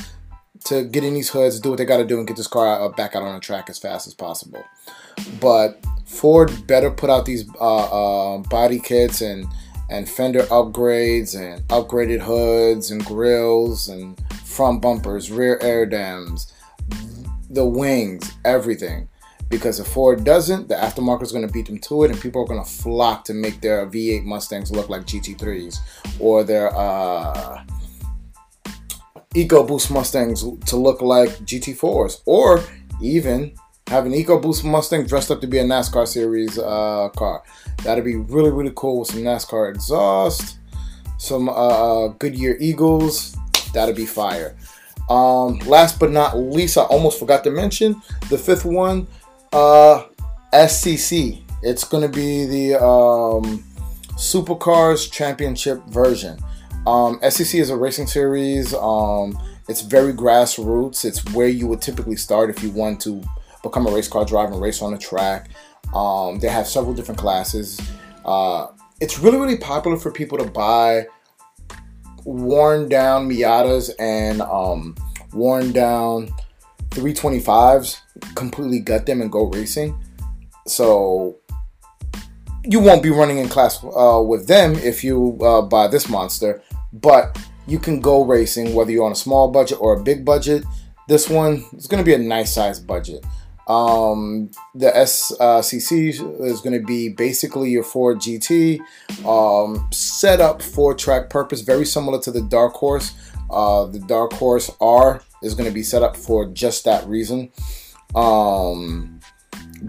to 0.65 0.83
get 0.83 1.03
in 1.03 1.15
these 1.15 1.29
hoods, 1.29 1.59
do 1.59 1.69
what 1.69 1.77
they 1.77 1.85
got 1.85 1.97
to 1.97 2.05
do, 2.05 2.19
and 2.19 2.27
get 2.27 2.37
this 2.37 2.47
car 2.47 2.67
out, 2.67 2.95
back 2.95 3.15
out 3.15 3.23
on 3.23 3.33
the 3.33 3.39
track 3.39 3.69
as 3.69 3.79
fast 3.79 4.05
as 4.05 4.13
possible. 4.13 4.63
But 5.41 5.83
Ford 6.05 6.67
better 6.67 6.91
put 6.91 7.09
out 7.09 7.25
these 7.25 7.49
uh, 7.59 8.35
uh, 8.35 8.37
body 8.39 8.79
kits 8.79 9.21
and 9.21 9.47
and 9.89 10.07
fender 10.07 10.41
upgrades 10.43 11.33
and 11.33 11.65
upgraded 11.69 12.19
hoods 12.19 12.91
and 12.91 13.05
grills 13.05 13.87
and 13.87 14.19
front 14.43 14.81
bumpers, 14.81 15.31
rear 15.31 15.57
air 15.61 15.85
dams, 15.85 16.53
the 17.49 17.65
wings, 17.65 18.33
everything 18.43 19.07
because 19.49 19.79
if 19.79 19.87
Ford 19.87 20.23
doesn't, 20.23 20.67
the 20.67 20.75
aftermarket 20.75 21.23
is 21.23 21.31
going 21.31 21.47
to 21.47 21.53
beat 21.53 21.67
them 21.67 21.79
to 21.79 22.03
it, 22.03 22.11
and 22.11 22.19
people 22.19 22.41
are 22.41 22.47
going 22.47 22.63
to 22.63 22.69
flock 22.69 23.23
to 23.25 23.33
make 23.33 23.61
their 23.61 23.85
V8 23.87 24.23
Mustangs 24.23 24.71
look 24.71 24.89
like 24.89 25.03
GT3s 25.03 25.79
or 26.19 26.43
their 26.43 26.75
uh, 26.75 27.63
EcoBoost 29.33 29.91
Mustangs 29.91 30.43
to 30.65 30.75
look 30.75 31.01
like 31.01 31.29
GT4s, 31.39 32.21
or 32.25 32.61
even 33.01 33.53
have 33.87 34.05
an 34.05 34.11
EcoBoost 34.11 34.65
Mustang 34.65 35.05
dressed 35.05 35.31
up 35.31 35.39
to 35.41 35.47
be 35.47 35.59
a 35.59 35.63
NASCAR 35.63 36.07
series 36.07 36.59
uh, 36.59 37.09
car. 37.15 37.43
That'd 37.83 38.03
be 38.03 38.15
really, 38.15 38.51
really 38.51 38.73
cool 38.75 38.99
with 38.99 39.09
some 39.09 39.21
NASCAR 39.21 39.69
exhaust, 39.69 40.57
some 41.17 41.47
uh, 41.47 41.51
uh, 41.51 42.07
Goodyear 42.09 42.57
Eagles. 42.59 43.37
That'd 43.73 43.95
be 43.95 44.05
fire. 44.05 44.57
Um, 45.09 45.59
last 45.59 45.99
but 45.99 46.11
not 46.11 46.37
least, 46.37 46.77
I 46.77 46.81
almost 46.81 47.17
forgot 47.19 47.43
to 47.45 47.51
mention 47.51 48.01
the 48.29 48.37
fifth 48.37 48.65
one 48.65 49.07
uh, 49.53 50.05
SCC. 50.53 51.41
It's 51.63 51.83
going 51.83 52.03
to 52.03 52.09
be 52.09 52.45
the 52.45 52.83
um, 52.83 53.63
Supercars 54.13 55.11
Championship 55.11 55.83
version. 55.85 56.37
Um, 56.85 57.19
SCC 57.19 57.59
is 57.59 57.69
a 57.69 57.75
racing 57.75 58.07
series. 58.07 58.73
Um, 58.73 59.37
it's 59.67 59.81
very 59.81 60.13
grassroots. 60.13 61.03
It's 61.03 61.23
where 61.33 61.47
you 61.47 61.67
would 61.67 61.81
typically 61.81 62.15
start 62.15 62.49
if 62.49 62.63
you 62.63 62.69
want 62.71 63.01
to 63.01 63.21
become 63.63 63.85
a 63.87 63.91
race 63.91 64.07
car 64.07 64.25
driver 64.25 64.53
and 64.53 64.61
race 64.61 64.81
on 64.81 64.91
the 64.91 64.97
track. 64.97 65.49
Um, 65.93 66.39
they 66.39 66.47
have 66.47 66.67
several 66.67 66.93
different 66.93 67.19
classes. 67.19 67.79
Uh, 68.25 68.67
it's 69.01 69.19
really, 69.19 69.37
really 69.37 69.57
popular 69.57 69.97
for 69.97 70.11
people 70.11 70.37
to 70.37 70.45
buy 70.45 71.07
worn 72.23 72.89
down 72.89 73.29
Miatas 73.29 73.89
and 73.99 74.41
um, 74.41 74.95
worn 75.33 75.71
down 75.71 76.29
325s, 76.89 77.99
completely 78.35 78.79
gut 78.79 79.05
them 79.05 79.21
and 79.21 79.31
go 79.31 79.45
racing. 79.45 79.99
So 80.65 81.37
you 82.63 82.79
won't 82.79 83.01
be 83.01 83.09
running 83.09 83.37
in 83.37 83.47
class 83.47 83.83
uh, 83.83 84.21
with 84.25 84.47
them 84.47 84.75
if 84.75 85.03
you 85.03 85.37
uh, 85.41 85.61
buy 85.61 85.87
this 85.87 86.09
monster, 86.09 86.61
but 86.91 87.37
you 87.65 87.79
can 87.79 87.99
go 87.99 88.23
racing 88.23 88.73
whether 88.73 88.91
you're 88.91 89.05
on 89.05 89.11
a 89.11 89.15
small 89.15 89.49
budget 89.49 89.77
or 89.79 89.93
a 89.93 90.03
big 90.03 90.25
budget. 90.25 90.63
This 91.07 91.29
one 91.29 91.63
is 91.73 91.87
going 91.87 92.03
to 92.03 92.05
be 92.05 92.13
a 92.13 92.17
nice 92.17 92.53
size 92.53 92.79
budget. 92.79 93.25
Um, 93.67 94.49
the 94.75 94.91
SCC 94.91 96.09
is 96.41 96.61
going 96.61 96.79
to 96.79 96.85
be 96.85 97.09
basically 97.09 97.69
your 97.69 97.83
Ford 97.83 98.19
GT, 98.19 98.79
um, 99.25 99.89
set 99.91 100.39
up 100.39 100.61
for 100.61 100.93
track 100.93 101.29
purpose, 101.29 101.61
very 101.61 101.85
similar 101.85 102.19
to 102.21 102.31
the 102.31 102.41
Dark 102.41 102.73
Horse. 102.73 103.13
Uh, 103.49 103.85
the 103.85 103.99
Dark 103.99 104.33
Horse 104.33 104.71
R 104.79 105.21
is 105.43 105.53
going 105.53 105.69
to 105.69 105.73
be 105.73 105.83
set 105.83 106.01
up 106.01 106.15
for 106.15 106.45
just 106.47 106.85
that 106.85 107.05
reason. 107.07 107.51
Um, 108.17 109.19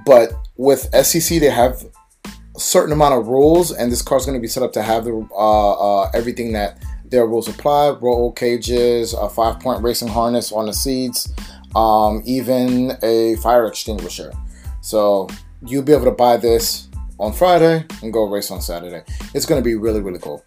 but 0.04 0.32
with 0.56 0.80
SEC, 1.04 1.40
they 1.40 1.48
have 1.48 1.82
a 2.24 2.60
certain 2.60 2.92
amount 2.92 3.14
of 3.14 3.28
rules, 3.28 3.72
and 3.72 3.90
this 3.90 4.02
car 4.02 4.18
is 4.18 4.26
going 4.26 4.36
to 4.36 4.40
be 4.40 4.48
set 4.48 4.62
up 4.62 4.72
to 4.74 4.82
have 4.82 5.04
the 5.04 5.26
uh, 5.32 6.02
uh, 6.02 6.10
everything 6.12 6.52
that 6.52 6.82
their 7.06 7.26
rules 7.26 7.48
apply: 7.48 7.90
roll 8.00 8.32
cages, 8.32 9.14
a 9.14 9.30
five-point 9.30 9.82
racing 9.82 10.08
harness 10.08 10.52
on 10.52 10.66
the 10.66 10.74
seats, 10.74 11.32
um, 11.74 12.22
even 12.26 12.92
a 13.02 13.36
fire 13.36 13.66
extinguisher. 13.66 14.32
So 14.82 15.28
you'll 15.66 15.82
be 15.82 15.92
able 15.92 16.04
to 16.04 16.10
buy 16.10 16.36
this 16.36 16.88
on 17.18 17.32
Friday 17.32 17.86
and 18.02 18.12
go 18.12 18.24
race 18.24 18.50
on 18.50 18.60
Saturday. 18.60 19.02
It's 19.34 19.46
going 19.46 19.60
to 19.60 19.64
be 19.64 19.74
really, 19.74 20.00
really 20.00 20.20
cool. 20.20 20.44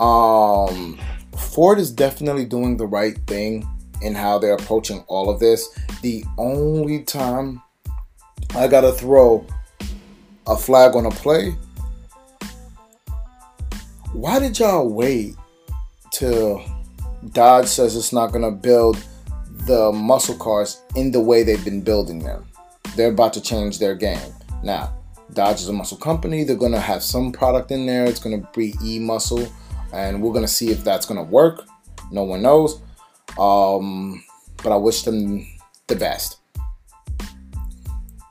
Um, 0.00 0.98
Ford 1.38 1.78
is 1.78 1.92
definitely 1.92 2.44
doing 2.44 2.76
the 2.76 2.86
right 2.86 3.16
thing 3.26 3.68
in 4.04 4.14
how 4.14 4.38
they're 4.38 4.54
approaching 4.54 5.04
all 5.08 5.30
of 5.30 5.40
this. 5.40 5.68
The 6.02 6.24
only 6.38 7.02
time 7.04 7.62
I 8.54 8.68
gotta 8.68 8.92
throw 8.92 9.46
a 10.46 10.56
flag 10.56 10.94
on 10.94 11.06
a 11.06 11.10
play, 11.10 11.50
why 14.12 14.38
did 14.38 14.58
y'all 14.58 14.88
wait 14.88 15.34
till 16.12 16.64
Dodge 17.32 17.66
says 17.66 17.96
it's 17.96 18.12
not 18.12 18.32
to 18.44 18.50
build 18.50 19.02
the 19.66 19.92
muscle 19.92 20.36
cars 20.36 20.82
in 20.94 21.10
the 21.10 21.20
way 21.20 21.42
they've 21.42 21.64
been 21.64 21.80
building 21.80 22.18
them. 22.18 22.46
They're 22.96 23.10
about 23.10 23.32
to 23.34 23.40
change 23.40 23.78
their 23.78 23.94
game. 23.94 24.32
Now, 24.62 24.94
Dodge 25.32 25.60
is 25.60 25.68
a 25.68 25.72
muscle 25.72 25.96
company. 25.96 26.44
They're 26.44 26.56
to 26.72 26.80
have 26.80 27.02
some 27.02 27.32
product 27.32 27.70
in 27.70 27.86
there. 27.86 28.04
It's 28.04 28.20
to 28.42 28.48
be 28.54 28.74
e 28.84 28.98
muscle, 28.98 29.48
and 29.92 30.22
we're 30.22 30.32
to 30.44 30.52
see 30.52 30.70
if 30.70 30.84
that's 30.84 31.06
to 31.16 31.30
work. 31.30 31.62
No 32.12 32.24
one 32.24 32.42
knows. 32.42 32.80
Um, 33.38 34.22
but 34.62 34.72
I 34.72 34.76
wish 34.76 35.02
them 35.02 35.46
the 35.86 35.96
best. 35.96 36.38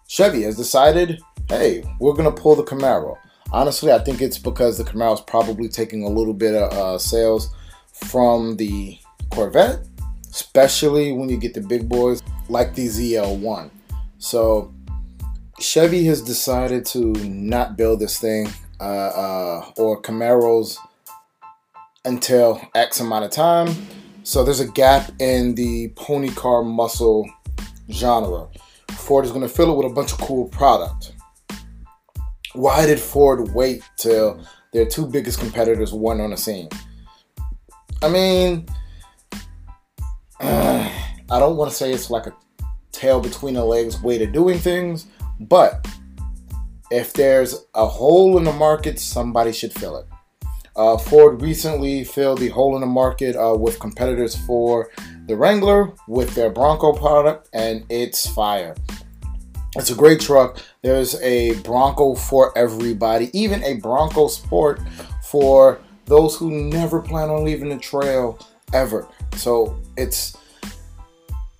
Chevy 0.08 0.44
has 0.44 0.56
decided 0.58 1.20
hey, 1.50 1.84
we're 2.00 2.16
to 2.16 2.32
pull 2.32 2.56
the 2.56 2.64
Camaro. 2.64 3.18
Honestly, 3.52 3.92
I 3.92 4.00
think 4.00 4.22
it's 4.22 4.38
because 4.38 4.78
the 4.78 4.84
Camaro 4.84 5.14
is 5.14 5.22
probably 5.22 5.68
taking 5.68 6.04
a 6.04 6.08
little 6.08 6.34
bit 6.34 6.56
of 6.56 6.74
uh, 6.74 6.98
sales 6.98 7.54
from 7.92 8.58
the 8.58 8.98
Corvette, 9.30 9.86
especially 10.32 11.12
when 11.12 11.30
you 11.30 11.38
get 11.38 11.54
the 11.54 11.62
big 11.62 11.88
boys 11.88 12.24
like 12.50 12.74
the 12.74 12.88
ZL1. 12.88 13.70
So 14.18 14.74
Chevy 15.60 16.06
has 16.06 16.22
decided 16.22 16.86
to 16.88 17.14
not 17.26 17.78
build 17.78 18.00
this 18.00 18.20
thing 18.20 18.50
uh, 18.80 18.84
uh, 18.84 19.72
or 19.78 20.02
Camaros 20.02 20.78
until 22.06 22.62
X 22.74 23.00
amount 23.00 23.26
of 23.26 23.32
time. 23.32 23.76
So 24.24 24.44
there's 24.44 24.62
a 24.62 24.68
gap 24.68 25.12
in 25.20 25.54
the 25.56 25.90
pony 25.96 26.30
car 26.30 26.64
muscle 26.64 27.30
genre. 27.92 28.48
Ford 28.92 29.26
is 29.26 29.32
going 29.32 29.42
to 29.42 29.50
fill 29.50 29.74
it 29.74 29.76
with 29.76 29.92
a 29.92 29.94
bunch 29.94 30.14
of 30.14 30.18
cool 30.20 30.48
product. 30.48 31.14
Why 32.54 32.86
did 32.86 33.00
Ford 33.00 33.54
wait 33.54 33.84
till 33.98 34.42
their 34.72 34.86
two 34.86 35.06
biggest 35.08 35.40
competitors 35.40 35.92
weren't 35.92 36.22
on 36.22 36.30
the 36.30 36.38
scene? 36.38 36.70
I 38.02 38.08
mean, 38.08 38.66
uh, 40.40 40.90
I 41.30 41.40
don't 41.40 41.58
want 41.58 41.72
to 41.72 41.76
say 41.76 41.92
it's 41.92 42.10
like 42.10 42.26
a 42.26 42.34
tail 42.94 43.20
between 43.20 43.56
the 43.56 43.66
legs 43.66 44.02
way 44.02 44.18
to 44.18 44.26
doing 44.26 44.58
things, 44.58 45.08
but 45.42 45.86
if 46.92 47.12
there's 47.12 47.66
a 47.76 47.86
hole 47.86 48.38
in 48.38 48.46
the 48.46 48.54
market, 48.54 49.00
somebody 49.00 49.52
should 49.52 49.74
fill 49.74 49.98
it. 49.98 50.06
Uh, 50.76 50.98
Ford 50.98 51.42
recently 51.42 52.04
filled 52.04 52.40
the 52.40 52.50
hole 52.50 52.76
in 52.76 52.82
the 52.82 52.88
market 52.88 53.36
uh, 53.36 53.56
with 53.56 53.80
competitors 53.80 54.36
for 54.36 54.90
the 55.28 55.36
Wrangler 55.36 55.94
with 56.08 56.34
their 56.34 56.50
Bronco 56.50 56.94
product, 56.94 57.50
and 57.54 57.86
it's 57.90 58.28
fire. 58.28 58.76
It's 59.76 59.92
a 59.92 59.96
great 59.96 60.20
truck. 60.20 60.60
There's 60.82 61.20
a 61.22 61.60
Bronco 61.62 62.16
for 62.16 62.56
everybody, 62.58 63.30
even 63.38 63.64
a 63.64 63.76
Bronco 63.76 64.28
Sport 64.28 64.82
for 65.24 65.80
those 66.06 66.36
who 66.36 66.52
never 66.52 67.02
plan 67.02 67.30
on 67.30 67.44
leaving 67.44 67.70
the 67.70 67.78
trail 67.78 68.40
ever. 68.74 69.08
So 69.36 69.80
it's 69.98 70.38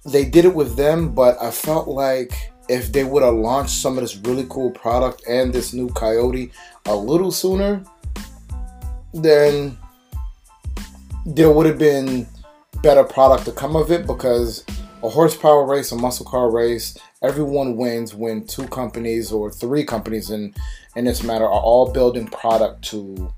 they 0.06 0.26
did 0.26 0.46
it 0.46 0.54
with 0.54 0.76
them, 0.76 1.14
but 1.14 1.42
I 1.42 1.50
felt 1.50 1.88
like 1.88 2.34
if 2.70 2.92
they 2.92 3.04
would 3.04 3.24
have 3.24 3.34
launched 3.34 3.82
some 3.82 3.98
of 3.98 4.04
this 4.04 4.16
really 4.18 4.46
cool 4.50 4.72
product 4.72 5.24
and 5.28 5.54
this 5.54 5.74
new 5.74 5.90
Coyote 5.90 6.52
a 6.86 6.96
little 6.96 7.32
sooner, 7.32 7.84
then 9.14 9.78
there 11.26 11.52
would 11.52 11.66
have 11.66 11.78
been 11.78 12.28
better 12.82 13.04
product 13.04 13.46
to 13.46 13.52
come 13.52 13.76
of 13.76 13.92
it 13.92 14.06
because 14.06 14.66
a 15.04 15.10
horsepower 15.10 15.66
race, 15.66 15.92
a 15.92 15.96
muscle 15.96 16.26
car 16.26 16.50
race, 16.50 16.98
everyone 17.22 17.78
wins 17.78 18.14
when 18.14 18.46
two 18.46 18.68
companies 18.68 19.32
or 19.32 19.52
three 19.52 19.84
companies 19.84 20.30
in 20.30 20.54
in 20.96 21.06
this 21.06 21.24
matter 21.24 21.46
are 21.46 21.62
all 21.62 21.92
building 21.92 22.28
product 22.28 22.84
to 22.84 23.34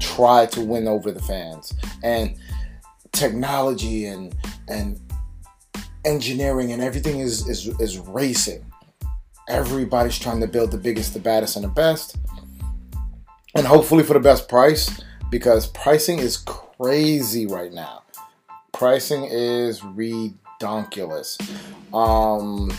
try 0.00 0.46
to 0.46 0.60
win 0.60 0.88
over 0.88 1.10
the 1.10 1.22
fans. 1.22 1.72
And 2.02 2.36
technology 3.12 4.06
and 4.06 4.34
and 4.68 5.00
engineering 6.04 6.72
and 6.72 6.82
everything 6.82 7.20
is 7.20 7.48
is, 7.48 7.68
is 7.80 7.98
racing. 7.98 8.64
Everybody's 9.48 10.18
trying 10.18 10.40
to 10.40 10.46
build 10.46 10.70
the 10.70 10.78
biggest, 10.78 11.12
the 11.12 11.20
baddest, 11.20 11.56
and 11.56 11.64
the 11.64 11.68
best. 11.68 12.16
And 13.54 13.66
hopefully 13.66 14.02
for 14.02 14.14
the 14.14 14.20
best 14.20 14.48
price 14.48 15.00
because 15.30 15.66
pricing 15.68 16.18
is 16.18 16.36
crazy 16.36 17.46
right 17.46 17.72
now 17.72 18.04
pricing 18.74 19.24
is 19.24 19.80
redonkulous. 19.80 21.40
Um, 21.94 22.70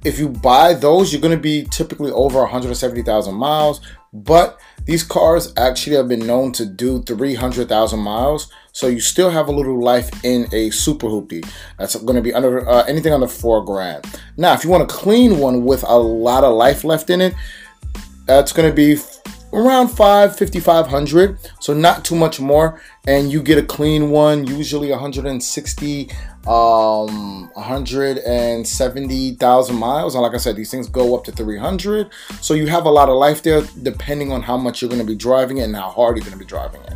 if 0.05 0.19
you 0.19 0.29
buy 0.29 0.73
those 0.73 1.11
you're 1.11 1.21
to 1.35 1.41
be 1.41 1.63
typically 1.65 2.11
over 2.11 2.39
170000 2.39 3.33
miles 3.33 3.81
but 4.13 4.59
these 4.85 5.01
cars 5.01 5.53
actually 5.57 5.95
have 5.95 6.07
been 6.07 6.27
known 6.27 6.51
to 6.53 6.65
do 6.65 7.01
300,000 7.01 7.99
miles, 7.99 8.51
so 8.71 8.87
you 8.87 8.99
still 8.99 9.31
have 9.31 9.47
a 9.47 9.51
little 9.51 9.81
life 9.81 10.11
in 10.23 10.47
a 10.53 10.69
super 10.69 11.07
hoopty. 11.07 11.47
That's 11.79 11.95
going 11.95 12.17
to 12.17 12.21
be 12.21 12.33
under 12.33 12.67
uh, 12.69 12.83
anything 12.83 13.11
under 13.11 13.27
four 13.27 13.63
grand. 13.63 14.05
Now, 14.37 14.53
if 14.53 14.63
you 14.63 14.69
want 14.69 14.83
a 14.83 14.93
clean 14.93 15.39
one 15.39 15.63
with 15.65 15.83
a 15.83 15.97
lot 15.97 16.43
of 16.43 16.53
life 16.53 16.83
left 16.83 17.09
in 17.09 17.21
it, 17.21 17.33
that's 18.25 18.51
going 18.51 18.69
to 18.69 18.75
be 18.75 19.01
around 19.53 19.89
5 19.89 20.37
5500 20.37 21.37
so 21.59 21.73
not 21.73 22.03
too 22.03 22.15
much 22.15 22.39
more. 22.39 22.81
And 23.05 23.31
you 23.31 23.43
get 23.43 23.57
a 23.57 23.63
clean 23.63 24.09
one 24.09 24.47
usually 24.47 24.89
160 24.89 26.09
um 26.45 27.49
170,000 27.53 29.75
miles. 29.75 30.15
And 30.15 30.23
like 30.23 30.33
I 30.33 30.37
said 30.37 30.55
these 30.55 30.71
things 30.71 30.87
go 30.89 31.15
up 31.15 31.23
to 31.25 31.31
300 31.31 32.11
so 32.41 32.53
you 32.53 32.67
have 32.67 32.85
a 32.85 32.91
lot 32.91 33.09
of 33.09 33.15
life 33.15 33.43
there 33.43 33.61
depending 33.81 34.31
on 34.31 34.41
how 34.41 34.57
much 34.57 34.81
you're 34.81 34.89
going 34.89 35.01
to 35.01 35.07
be 35.07 35.15
driving 35.15 35.59
it 35.59 35.63
and 35.63 35.75
how 35.75 35.89
hard 35.89 36.17
you're 36.17 36.25
going 36.25 36.37
to 36.37 36.39
be 36.39 36.45
driving 36.45 36.81
it. 36.81 36.93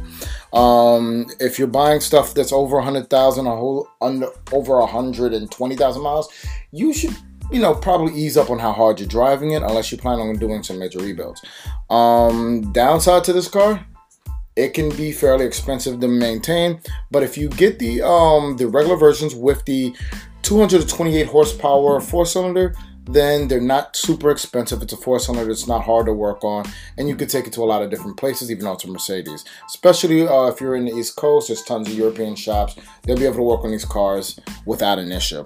Um, 0.53 1.27
if 1.39 1.59
you're 1.59 1.67
buying 1.67 1.99
stuff 1.99 2.33
that's 2.33 2.51
over 2.51 2.77
100,000 2.77 3.45
a 3.45 3.49
whole 3.49 3.87
under 4.01 4.29
over 4.51 4.79
120,000 4.79 6.01
miles, 6.01 6.29
you 6.71 6.93
should 6.93 7.15
you 7.51 7.59
know 7.59 7.73
probably 7.73 8.13
ease 8.13 8.37
up 8.37 8.49
on 8.49 8.59
how 8.59 8.71
hard 8.71 8.99
you're 8.99 9.07
driving 9.07 9.51
it 9.51 9.63
unless 9.63 9.91
you 9.91 9.97
plan 9.97 10.19
on 10.19 10.35
doing 10.37 10.63
some 10.63 10.79
major 10.79 10.99
rebuilds. 10.99 11.43
Um, 11.89 12.71
downside 12.73 13.23
to 13.25 13.33
this 13.33 13.47
car, 13.47 13.85
it 14.55 14.73
can 14.73 14.89
be 14.95 15.11
fairly 15.11 15.45
expensive 15.45 15.99
to 15.99 16.07
maintain, 16.07 16.81
but 17.11 17.23
if 17.23 17.37
you 17.37 17.49
get 17.49 17.79
the 17.79 18.01
um 18.01 18.57
the 18.57 18.67
regular 18.67 18.97
versions 18.97 19.35
with 19.35 19.63
the 19.65 19.95
228 20.43 21.27
horsepower 21.27 21.99
four 21.99 22.25
cylinder, 22.25 22.73
then 23.09 23.47
they're 23.47 23.61
not 23.61 23.95
super 23.95 24.29
expensive. 24.29 24.81
It's 24.81 24.93
a 24.93 24.97
four 24.97 25.19
cylinder, 25.19 25.49
it's 25.51 25.67
not 25.67 25.83
hard 25.83 26.05
to 26.07 26.13
work 26.13 26.43
on, 26.43 26.65
and 26.97 27.07
you 27.07 27.15
can 27.15 27.27
take 27.27 27.47
it 27.47 27.53
to 27.53 27.61
a 27.61 27.65
lot 27.65 27.81
of 27.81 27.89
different 27.89 28.17
places, 28.17 28.51
even 28.51 28.65
though 28.65 28.77
Mercedes. 28.87 29.45
Especially 29.65 30.27
uh, 30.27 30.47
if 30.47 30.61
you're 30.61 30.75
in 30.75 30.85
the 30.85 30.95
East 30.95 31.15
Coast, 31.15 31.47
there's 31.47 31.63
tons 31.63 31.87
of 31.87 31.93
European 31.93 32.35
shops. 32.35 32.75
They'll 33.03 33.17
be 33.17 33.25
able 33.25 33.37
to 33.37 33.43
work 33.43 33.63
on 33.63 33.71
these 33.71 33.85
cars 33.85 34.39
without 34.65 34.99
an 34.99 35.11
issue. 35.11 35.45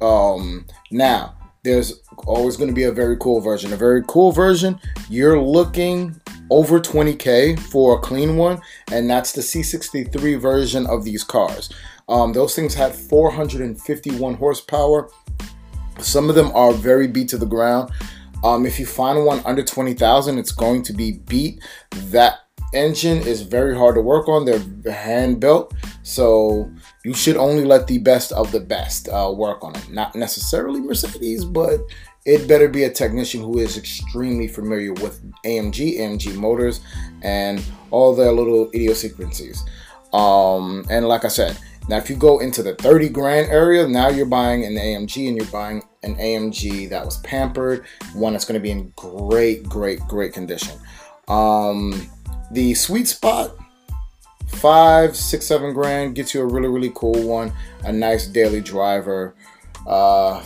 Um, 0.00 0.66
now, 0.90 1.36
there's 1.62 2.02
always 2.26 2.56
going 2.56 2.68
to 2.68 2.74
be 2.74 2.84
a 2.84 2.92
very 2.92 3.16
cool 3.18 3.40
version. 3.40 3.72
A 3.72 3.76
very 3.76 4.02
cool 4.06 4.32
version, 4.32 4.78
you're 5.08 5.40
looking 5.40 6.20
over 6.50 6.78
20k 6.78 7.58
for 7.58 7.96
a 7.96 8.00
clean 8.00 8.36
one, 8.36 8.60
and 8.92 9.08
that's 9.08 9.32
the 9.32 9.40
C63 9.40 10.38
version 10.40 10.86
of 10.86 11.04
these 11.04 11.24
cars. 11.24 11.70
Um, 12.08 12.34
those 12.34 12.54
things 12.54 12.74
had 12.74 12.94
451 12.94 14.34
horsepower 14.34 15.08
some 16.00 16.28
of 16.28 16.34
them 16.34 16.50
are 16.54 16.72
very 16.72 17.06
beat 17.06 17.28
to 17.28 17.38
the 17.38 17.46
ground. 17.46 17.90
Um, 18.42 18.66
if 18.66 18.78
you 18.78 18.86
find 18.86 19.24
one 19.24 19.40
under 19.44 19.62
20,000, 19.62 20.38
it's 20.38 20.52
going 20.52 20.82
to 20.84 20.92
be 20.92 21.12
beat. 21.12 21.62
That 21.90 22.40
engine 22.74 23.18
is 23.18 23.42
very 23.42 23.76
hard 23.76 23.94
to 23.94 24.00
work 24.00 24.28
on. 24.28 24.44
They're 24.44 24.92
hand 24.92 25.40
built, 25.40 25.74
so 26.02 26.70
you 27.04 27.14
should 27.14 27.36
only 27.36 27.64
let 27.64 27.86
the 27.86 27.98
best 27.98 28.32
of 28.32 28.52
the 28.52 28.60
best 28.60 29.08
uh, 29.08 29.32
work 29.34 29.62
on 29.62 29.76
it. 29.76 29.90
Not 29.90 30.14
necessarily 30.14 30.80
Mercedes, 30.80 31.44
but 31.44 31.80
it 32.24 32.48
better 32.48 32.68
be 32.68 32.84
a 32.84 32.90
technician 32.90 33.40
who 33.40 33.58
is 33.58 33.76
extremely 33.76 34.48
familiar 34.48 34.92
with 34.94 35.22
AMG, 35.44 35.98
AMG 35.98 36.34
motors, 36.34 36.80
and 37.22 37.62
all 37.90 38.14
their 38.14 38.32
little 38.32 38.70
idiosyncrasies. 38.74 39.62
Um, 40.12 40.86
and 40.88 41.06
like 41.08 41.24
I 41.24 41.28
said, 41.28 41.58
now, 41.86 41.98
if 41.98 42.08
you 42.08 42.16
go 42.16 42.38
into 42.38 42.62
the 42.62 42.74
30 42.76 43.10
grand 43.10 43.50
area, 43.50 43.86
now 43.86 44.08
you're 44.08 44.24
buying 44.24 44.64
an 44.64 44.74
AMG 44.74 45.28
and 45.28 45.36
you're 45.36 45.46
buying 45.46 45.82
an 46.02 46.16
AMG 46.16 46.88
that 46.88 47.04
was 47.04 47.18
pampered, 47.18 47.84
one 48.14 48.32
that's 48.32 48.46
going 48.46 48.58
to 48.58 48.62
be 48.62 48.70
in 48.70 48.90
great, 48.96 49.68
great, 49.68 50.00
great 50.08 50.32
condition. 50.32 50.78
Um, 51.28 52.10
the 52.50 52.74
sweet 52.74 53.08
spot, 53.08 53.56
five, 54.46 55.16
six, 55.16 55.46
seven 55.46 55.72
grand 55.72 56.14
gets 56.14 56.34
you 56.34 56.40
a 56.40 56.46
really, 56.46 56.68
really 56.68 56.92
cool 56.94 57.26
one, 57.26 57.52
a 57.84 57.92
nice 57.92 58.26
daily 58.26 58.60
driver. 58.60 59.34
Uh, 59.86 60.42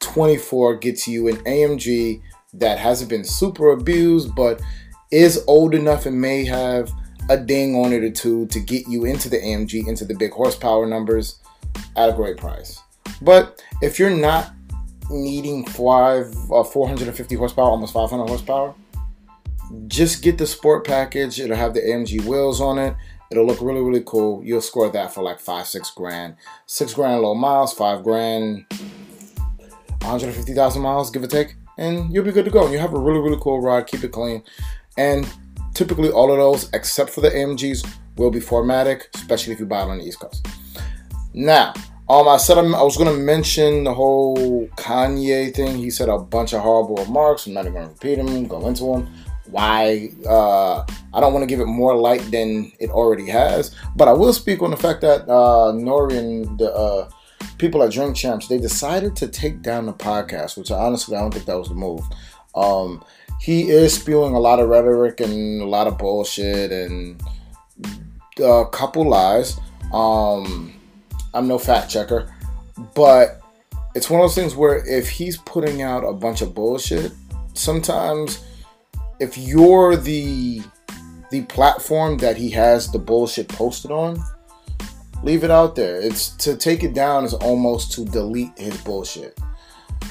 24 0.00 0.76
gets 0.76 1.06
you 1.06 1.28
an 1.28 1.36
AMG 1.44 2.22
that 2.54 2.78
hasn't 2.78 3.10
been 3.10 3.24
super 3.24 3.70
abused, 3.70 4.34
but 4.34 4.60
is 5.10 5.42
old 5.46 5.74
enough 5.74 6.06
and 6.06 6.20
may 6.20 6.44
have 6.44 6.90
a 7.28 7.36
ding 7.36 7.76
on 7.76 7.92
it 7.92 8.02
or 8.02 8.10
two 8.10 8.46
to 8.46 8.60
get 8.60 8.88
you 8.88 9.04
into 9.04 9.28
the 9.28 9.36
AMG, 9.36 9.86
into 9.86 10.04
the 10.04 10.14
big 10.14 10.32
horsepower 10.32 10.86
numbers 10.86 11.38
at 11.96 12.08
a 12.08 12.12
great 12.12 12.36
price. 12.36 12.80
But 13.22 13.62
if 13.82 13.98
you're 13.98 14.10
not 14.10 14.52
needing 15.10 15.64
five, 15.66 16.34
uh, 16.50 16.64
450 16.64 17.34
horsepower, 17.34 17.70
almost 17.70 17.92
500 17.92 18.26
horsepower, 18.26 18.74
just 19.86 20.22
get 20.22 20.38
the 20.38 20.46
sport 20.46 20.86
package. 20.86 21.40
It'll 21.40 21.56
have 21.56 21.74
the 21.74 21.80
AMG 21.80 22.24
wheels 22.24 22.60
on 22.60 22.78
it. 22.78 22.94
It'll 23.30 23.46
look 23.46 23.60
really, 23.60 23.80
really 23.80 24.02
cool. 24.04 24.42
You'll 24.44 24.60
score 24.60 24.90
that 24.90 25.14
for 25.14 25.22
like 25.22 25.38
five, 25.38 25.66
six 25.66 25.90
grand. 25.90 26.36
Six 26.66 26.94
grand 26.94 27.22
low 27.22 27.34
miles, 27.34 27.72
five 27.72 28.02
grand, 28.02 28.66
150,000 30.02 30.82
miles, 30.82 31.10
give 31.10 31.22
or 31.22 31.28
take. 31.28 31.54
And 31.78 32.12
you'll 32.12 32.24
be 32.24 32.32
good 32.32 32.44
to 32.44 32.50
go. 32.50 32.70
You 32.70 32.78
have 32.78 32.92
a 32.92 32.98
really, 32.98 33.20
really 33.20 33.38
cool 33.40 33.60
ride. 33.60 33.86
Keep 33.86 34.04
it 34.04 34.12
clean. 34.12 34.42
And 34.98 35.26
Typically, 35.74 36.10
all 36.10 36.30
of 36.30 36.38
those, 36.38 36.68
except 36.72 37.10
for 37.10 37.20
the 37.20 37.30
AMGs, 37.30 37.88
will 38.16 38.30
be 38.30 38.40
4MATIC, 38.40 39.02
especially 39.14 39.52
if 39.52 39.60
you 39.60 39.66
buy 39.66 39.82
it 39.82 39.88
on 39.88 39.98
the 39.98 40.04
East 40.04 40.20
Coast. 40.20 40.46
Now, 41.32 41.72
um, 42.08 42.28
I 42.28 42.38
said 42.38 42.58
I'm, 42.58 42.74
i 42.74 42.82
was 42.82 42.96
going 42.96 43.14
to 43.14 43.22
mention 43.22 43.84
the 43.84 43.94
whole 43.94 44.66
Kanye 44.76 45.54
thing. 45.54 45.76
He 45.76 45.90
said 45.90 46.08
a 46.08 46.18
bunch 46.18 46.52
of 46.52 46.60
horrible 46.60 46.96
remarks. 46.96 47.46
I'm 47.46 47.54
not 47.54 47.62
even 47.62 47.74
going 47.74 47.86
to 47.86 47.92
repeat 47.92 48.16
them, 48.16 48.46
go 48.46 48.66
into 48.66 48.84
them. 48.84 49.08
Why? 49.50 50.10
Uh, 50.26 50.84
I 51.12 51.20
don't 51.20 51.32
want 51.32 51.42
to 51.42 51.46
give 51.46 51.60
it 51.60 51.66
more 51.66 51.94
light 51.94 52.22
than 52.30 52.72
it 52.78 52.90
already 52.90 53.26
has. 53.26 53.74
But 53.96 54.08
I 54.08 54.12
will 54.12 54.32
speak 54.32 54.62
on 54.62 54.70
the 54.70 54.76
fact 54.76 55.00
that 55.02 55.22
uh, 55.28 55.72
Nori 55.72 56.18
and 56.18 56.58
the 56.58 56.72
uh, 56.72 57.10
people 57.58 57.82
at 57.82 57.92
Drink 57.92 58.16
Champs, 58.16 58.48
they 58.48 58.58
decided 58.58 59.16
to 59.16 59.28
take 59.28 59.62
down 59.62 59.86
the 59.86 59.92
podcast, 59.92 60.56
which 60.56 60.70
I 60.70 60.78
honestly 60.78 61.16
I 61.16 61.20
don't 61.20 61.32
think 61.32 61.46
that 61.46 61.58
was 61.58 61.68
the 61.68 61.74
move. 61.74 62.02
Um, 62.54 63.04
he 63.40 63.70
is 63.70 63.94
spewing 63.94 64.34
a 64.34 64.40
lot 64.40 64.60
of 64.60 64.68
rhetoric 64.68 65.20
and 65.20 65.62
a 65.62 65.66
lot 65.66 65.86
of 65.86 65.98
bullshit 65.98 66.72
and 66.72 67.22
a 68.38 68.64
couple 68.70 69.08
lies. 69.08 69.58
Um, 69.92 70.74
I'm 71.32 71.48
no 71.48 71.58
fact 71.58 71.90
checker, 71.90 72.34
but 72.94 73.40
it's 73.94 74.10
one 74.10 74.20
of 74.20 74.24
those 74.24 74.34
things 74.34 74.54
where 74.54 74.86
if 74.86 75.08
he's 75.08 75.36
putting 75.38 75.82
out 75.82 76.04
a 76.04 76.12
bunch 76.12 76.42
of 76.42 76.54
bullshit, 76.54 77.12
sometimes 77.54 78.44
if 79.20 79.36
you're 79.36 79.96
the 79.96 80.62
the 81.30 81.42
platform 81.42 82.16
that 82.18 82.36
he 82.36 82.50
has 82.50 82.90
the 82.90 82.98
bullshit 82.98 83.48
posted 83.48 83.92
on, 83.92 84.20
leave 85.22 85.44
it 85.44 85.50
out 85.50 85.76
there. 85.76 86.00
It's 86.00 86.30
to 86.38 86.56
take 86.56 86.82
it 86.82 86.94
down 86.94 87.24
is 87.24 87.34
almost 87.34 87.92
to 87.92 88.04
delete 88.04 88.58
his 88.58 88.76
bullshit. 88.78 89.38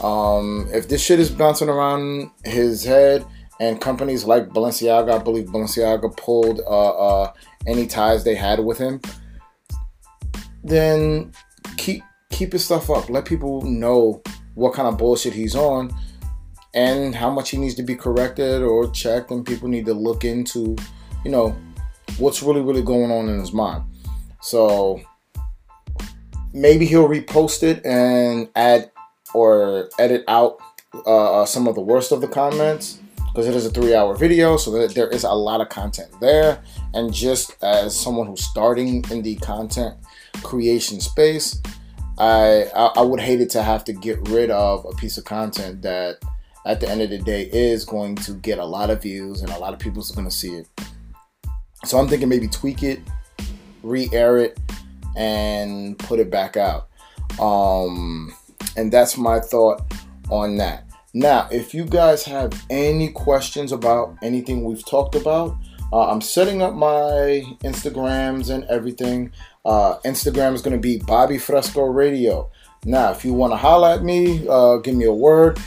Um, 0.02 0.70
if 0.72 0.88
this 0.88 1.04
shit 1.04 1.20
is 1.20 1.30
bouncing 1.30 1.68
around 1.68 2.32
his 2.46 2.86
head 2.86 3.26
and 3.60 3.82
companies 3.82 4.24
like 4.24 4.48
Balenciaga, 4.50 5.20
I 5.20 5.22
believe 5.22 5.48
Balenciaga 5.48 6.16
pulled 6.16 6.62
uh, 6.62 6.90
uh, 6.92 7.34
any 7.68 7.86
ties 7.86 8.24
they 8.24 8.36
had 8.36 8.62
with 8.62 8.78
him, 8.78 9.02
then 10.64 11.34
keep 11.76 12.02
keep 12.30 12.54
his 12.54 12.64
stuff 12.64 12.90
up. 12.90 13.10
Let 13.10 13.26
people 13.26 13.62
know 13.64 14.22
what 14.56 14.74
kind 14.74 14.88
of 14.88 14.98
bullshit 14.98 15.34
he's 15.34 15.56
on 15.56 15.94
and 16.74 17.16
how 17.16 17.30
much 17.30 17.50
he 17.50 17.58
needs 17.58 17.76
to 17.76 17.84
be 17.84 17.96
corrected 17.96 18.62
or 18.62 18.90
checked, 18.92 19.32
and 19.32 19.46
people 19.46 19.68
need 19.68 19.86
to 19.86 19.94
look 19.94 20.24
into, 20.24 20.76
you 21.26 21.32
know, 21.32 21.56
what's 22.18 22.44
really 22.44 22.62
really 22.62 22.82
going 22.82 23.12
on 23.12 23.30
in 23.30 23.40
his 23.40 23.54
mind. 23.54 23.84
So 24.42 25.02
maybe 26.54 26.86
he'll 26.86 27.08
repost 27.08 27.64
it 27.64 27.86
and 27.86 28.50
add 28.56 28.92
or 29.34 29.90
edit 30.00 30.24
out 30.28 30.58
uh, 31.06 31.42
uh, 31.42 31.46
some 31.46 31.68
of 31.68 31.76
the 31.76 31.82
worst 31.82 32.12
of 32.12 32.22
the 32.22 32.28
comments 32.28 33.00
because 33.28 33.48
it 33.48 33.56
is 33.56 33.66
a 33.66 33.70
three 33.70 33.94
hour 33.94 34.16
video 34.16 34.58
so 34.58 34.72
that 34.72 34.96
there 34.96 35.08
is 35.10 35.24
a 35.24 35.32
lot 35.32 35.62
of 35.62 35.70
content 35.70 36.10
there 36.20 36.64
and 36.96 37.14
just 37.14 37.56
as 37.64 37.98
someone 37.98 38.26
who's 38.26 38.44
starting 38.44 39.04
in 39.12 39.22
the 39.22 39.36
content 39.36 39.96
creation 40.42 41.00
space 41.00 41.62
I, 42.18 42.64
I 42.74 43.02
would 43.02 43.22
hate 43.22 43.40
it 43.40 43.50
to 43.52 43.64
have 43.64 43.86
to 43.86 43.94
get 43.94 44.28
rid 44.30 44.50
of 44.50 44.86
a 44.86 44.96
piece 44.96 45.18
of 45.18 45.26
content 45.26 45.84
that 45.84 46.18
at 46.70 46.80
the 46.80 46.88
end 46.90 47.02
of 47.02 47.10
the 47.10 47.18
day 47.18 47.50
is 47.52 47.84
going 47.84 48.16
to 48.16 48.34
get 48.34 48.60
a 48.60 48.66
lot 48.66 48.90
of 48.90 49.02
views 49.02 49.42
and 49.42 49.52
a 49.52 49.58
lot 49.58 49.74
of 49.74 49.80
people 49.80 50.02
are 50.02 50.16
going 50.16 50.28
to 50.28 50.36
see 50.36 50.56
it 50.56 50.68
so 51.84 51.98
i'm 51.98 52.08
thinking 52.08 52.30
maybe 52.30 52.48
tweak 52.48 52.84
it 52.84 53.00
re-air 53.84 54.38
it 54.38 54.60
and 55.18 55.98
put 56.00 56.20
it 56.20 56.30
back 56.30 56.56
out 56.56 56.88
um 57.40 58.34
and 58.76 58.92
that's 58.92 59.18
my 59.18 59.40
thought 59.40 59.82
on 60.30 60.58
that. 60.58 60.86
Now, 61.14 61.48
if 61.52 61.74
you 61.74 61.86
guys 61.86 62.24
have 62.26 62.64
any 62.70 63.10
questions 63.10 63.72
about 63.72 64.16
anything 64.22 64.64
we've 64.64 64.86
talked 64.86 65.16
about, 65.16 65.58
uh, 65.92 66.10
I'm 66.10 66.22
setting 66.22 66.62
up 66.62 66.76
my 66.76 67.44
Instagrams 67.64 68.54
and 68.54 68.64
everything. 68.66 69.32
Uh, 69.66 69.98
Instagram 70.06 70.54
is 70.54 70.62
going 70.62 70.76
to 70.76 70.82
be 70.82 70.98
Bobby 71.00 71.40
Fresco 71.40 71.82
Radio. 71.82 72.52
Now, 72.86 73.12
if 73.12 73.26
you 73.26 73.34
want 73.34 73.54
to 73.54 73.58
holler 73.58 73.90
at 73.90 74.04
me, 74.04 74.48
uh, 74.48 74.78
give 74.78 74.96
me 74.96 75.06
a 75.06 75.14
word. 75.14 75.60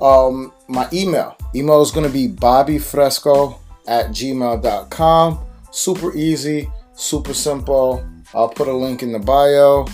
Um, 0.00 0.52
my 0.68 0.88
email. 0.92 1.36
Email 1.54 1.82
is 1.82 1.90
going 1.90 2.06
to 2.06 2.12
be 2.12 2.28
bobbyfresco 2.28 3.58
at 3.86 4.06
gmail.com. 4.08 5.38
Super 5.70 6.14
easy, 6.16 6.70
super 6.94 7.34
simple. 7.34 8.06
I'll 8.34 8.48
put 8.48 8.68
a 8.68 8.72
link 8.72 9.02
in 9.02 9.12
the 9.12 9.18
bio. 9.18 9.86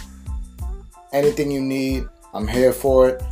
Anything 1.12 1.50
you 1.50 1.60
need, 1.60 2.04
I'm 2.32 2.48
here 2.48 2.72
for 2.72 3.08
it. 3.08 3.22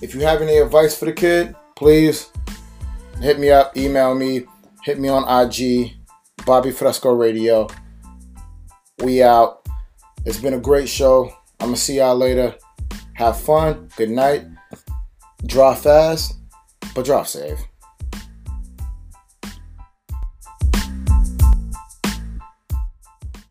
If 0.00 0.14
you 0.14 0.20
have 0.22 0.42
any 0.42 0.58
advice 0.58 0.98
for 0.98 1.04
the 1.04 1.12
kid, 1.12 1.54
please 1.76 2.30
hit 3.20 3.38
me 3.38 3.50
up, 3.50 3.76
email 3.76 4.14
me, 4.14 4.44
hit 4.82 4.98
me 4.98 5.08
on 5.08 5.24
IG, 5.28 5.92
Bobby 6.44 6.70
Fresco 6.70 7.14
Radio. 7.14 7.68
We 8.98 9.22
out. 9.22 9.66
It's 10.24 10.38
been 10.38 10.54
a 10.54 10.60
great 10.60 10.88
show. 10.88 11.30
I'm 11.60 11.68
going 11.68 11.74
to 11.74 11.80
see 11.80 11.96
y'all 11.96 12.16
later. 12.16 12.54
Have 13.14 13.40
fun. 13.40 13.88
Good 13.96 14.10
night. 14.10 14.44
Draw 15.46 15.74
fast, 15.74 16.34
but 16.94 17.04
drop 17.04 17.26
safe. 17.26 17.58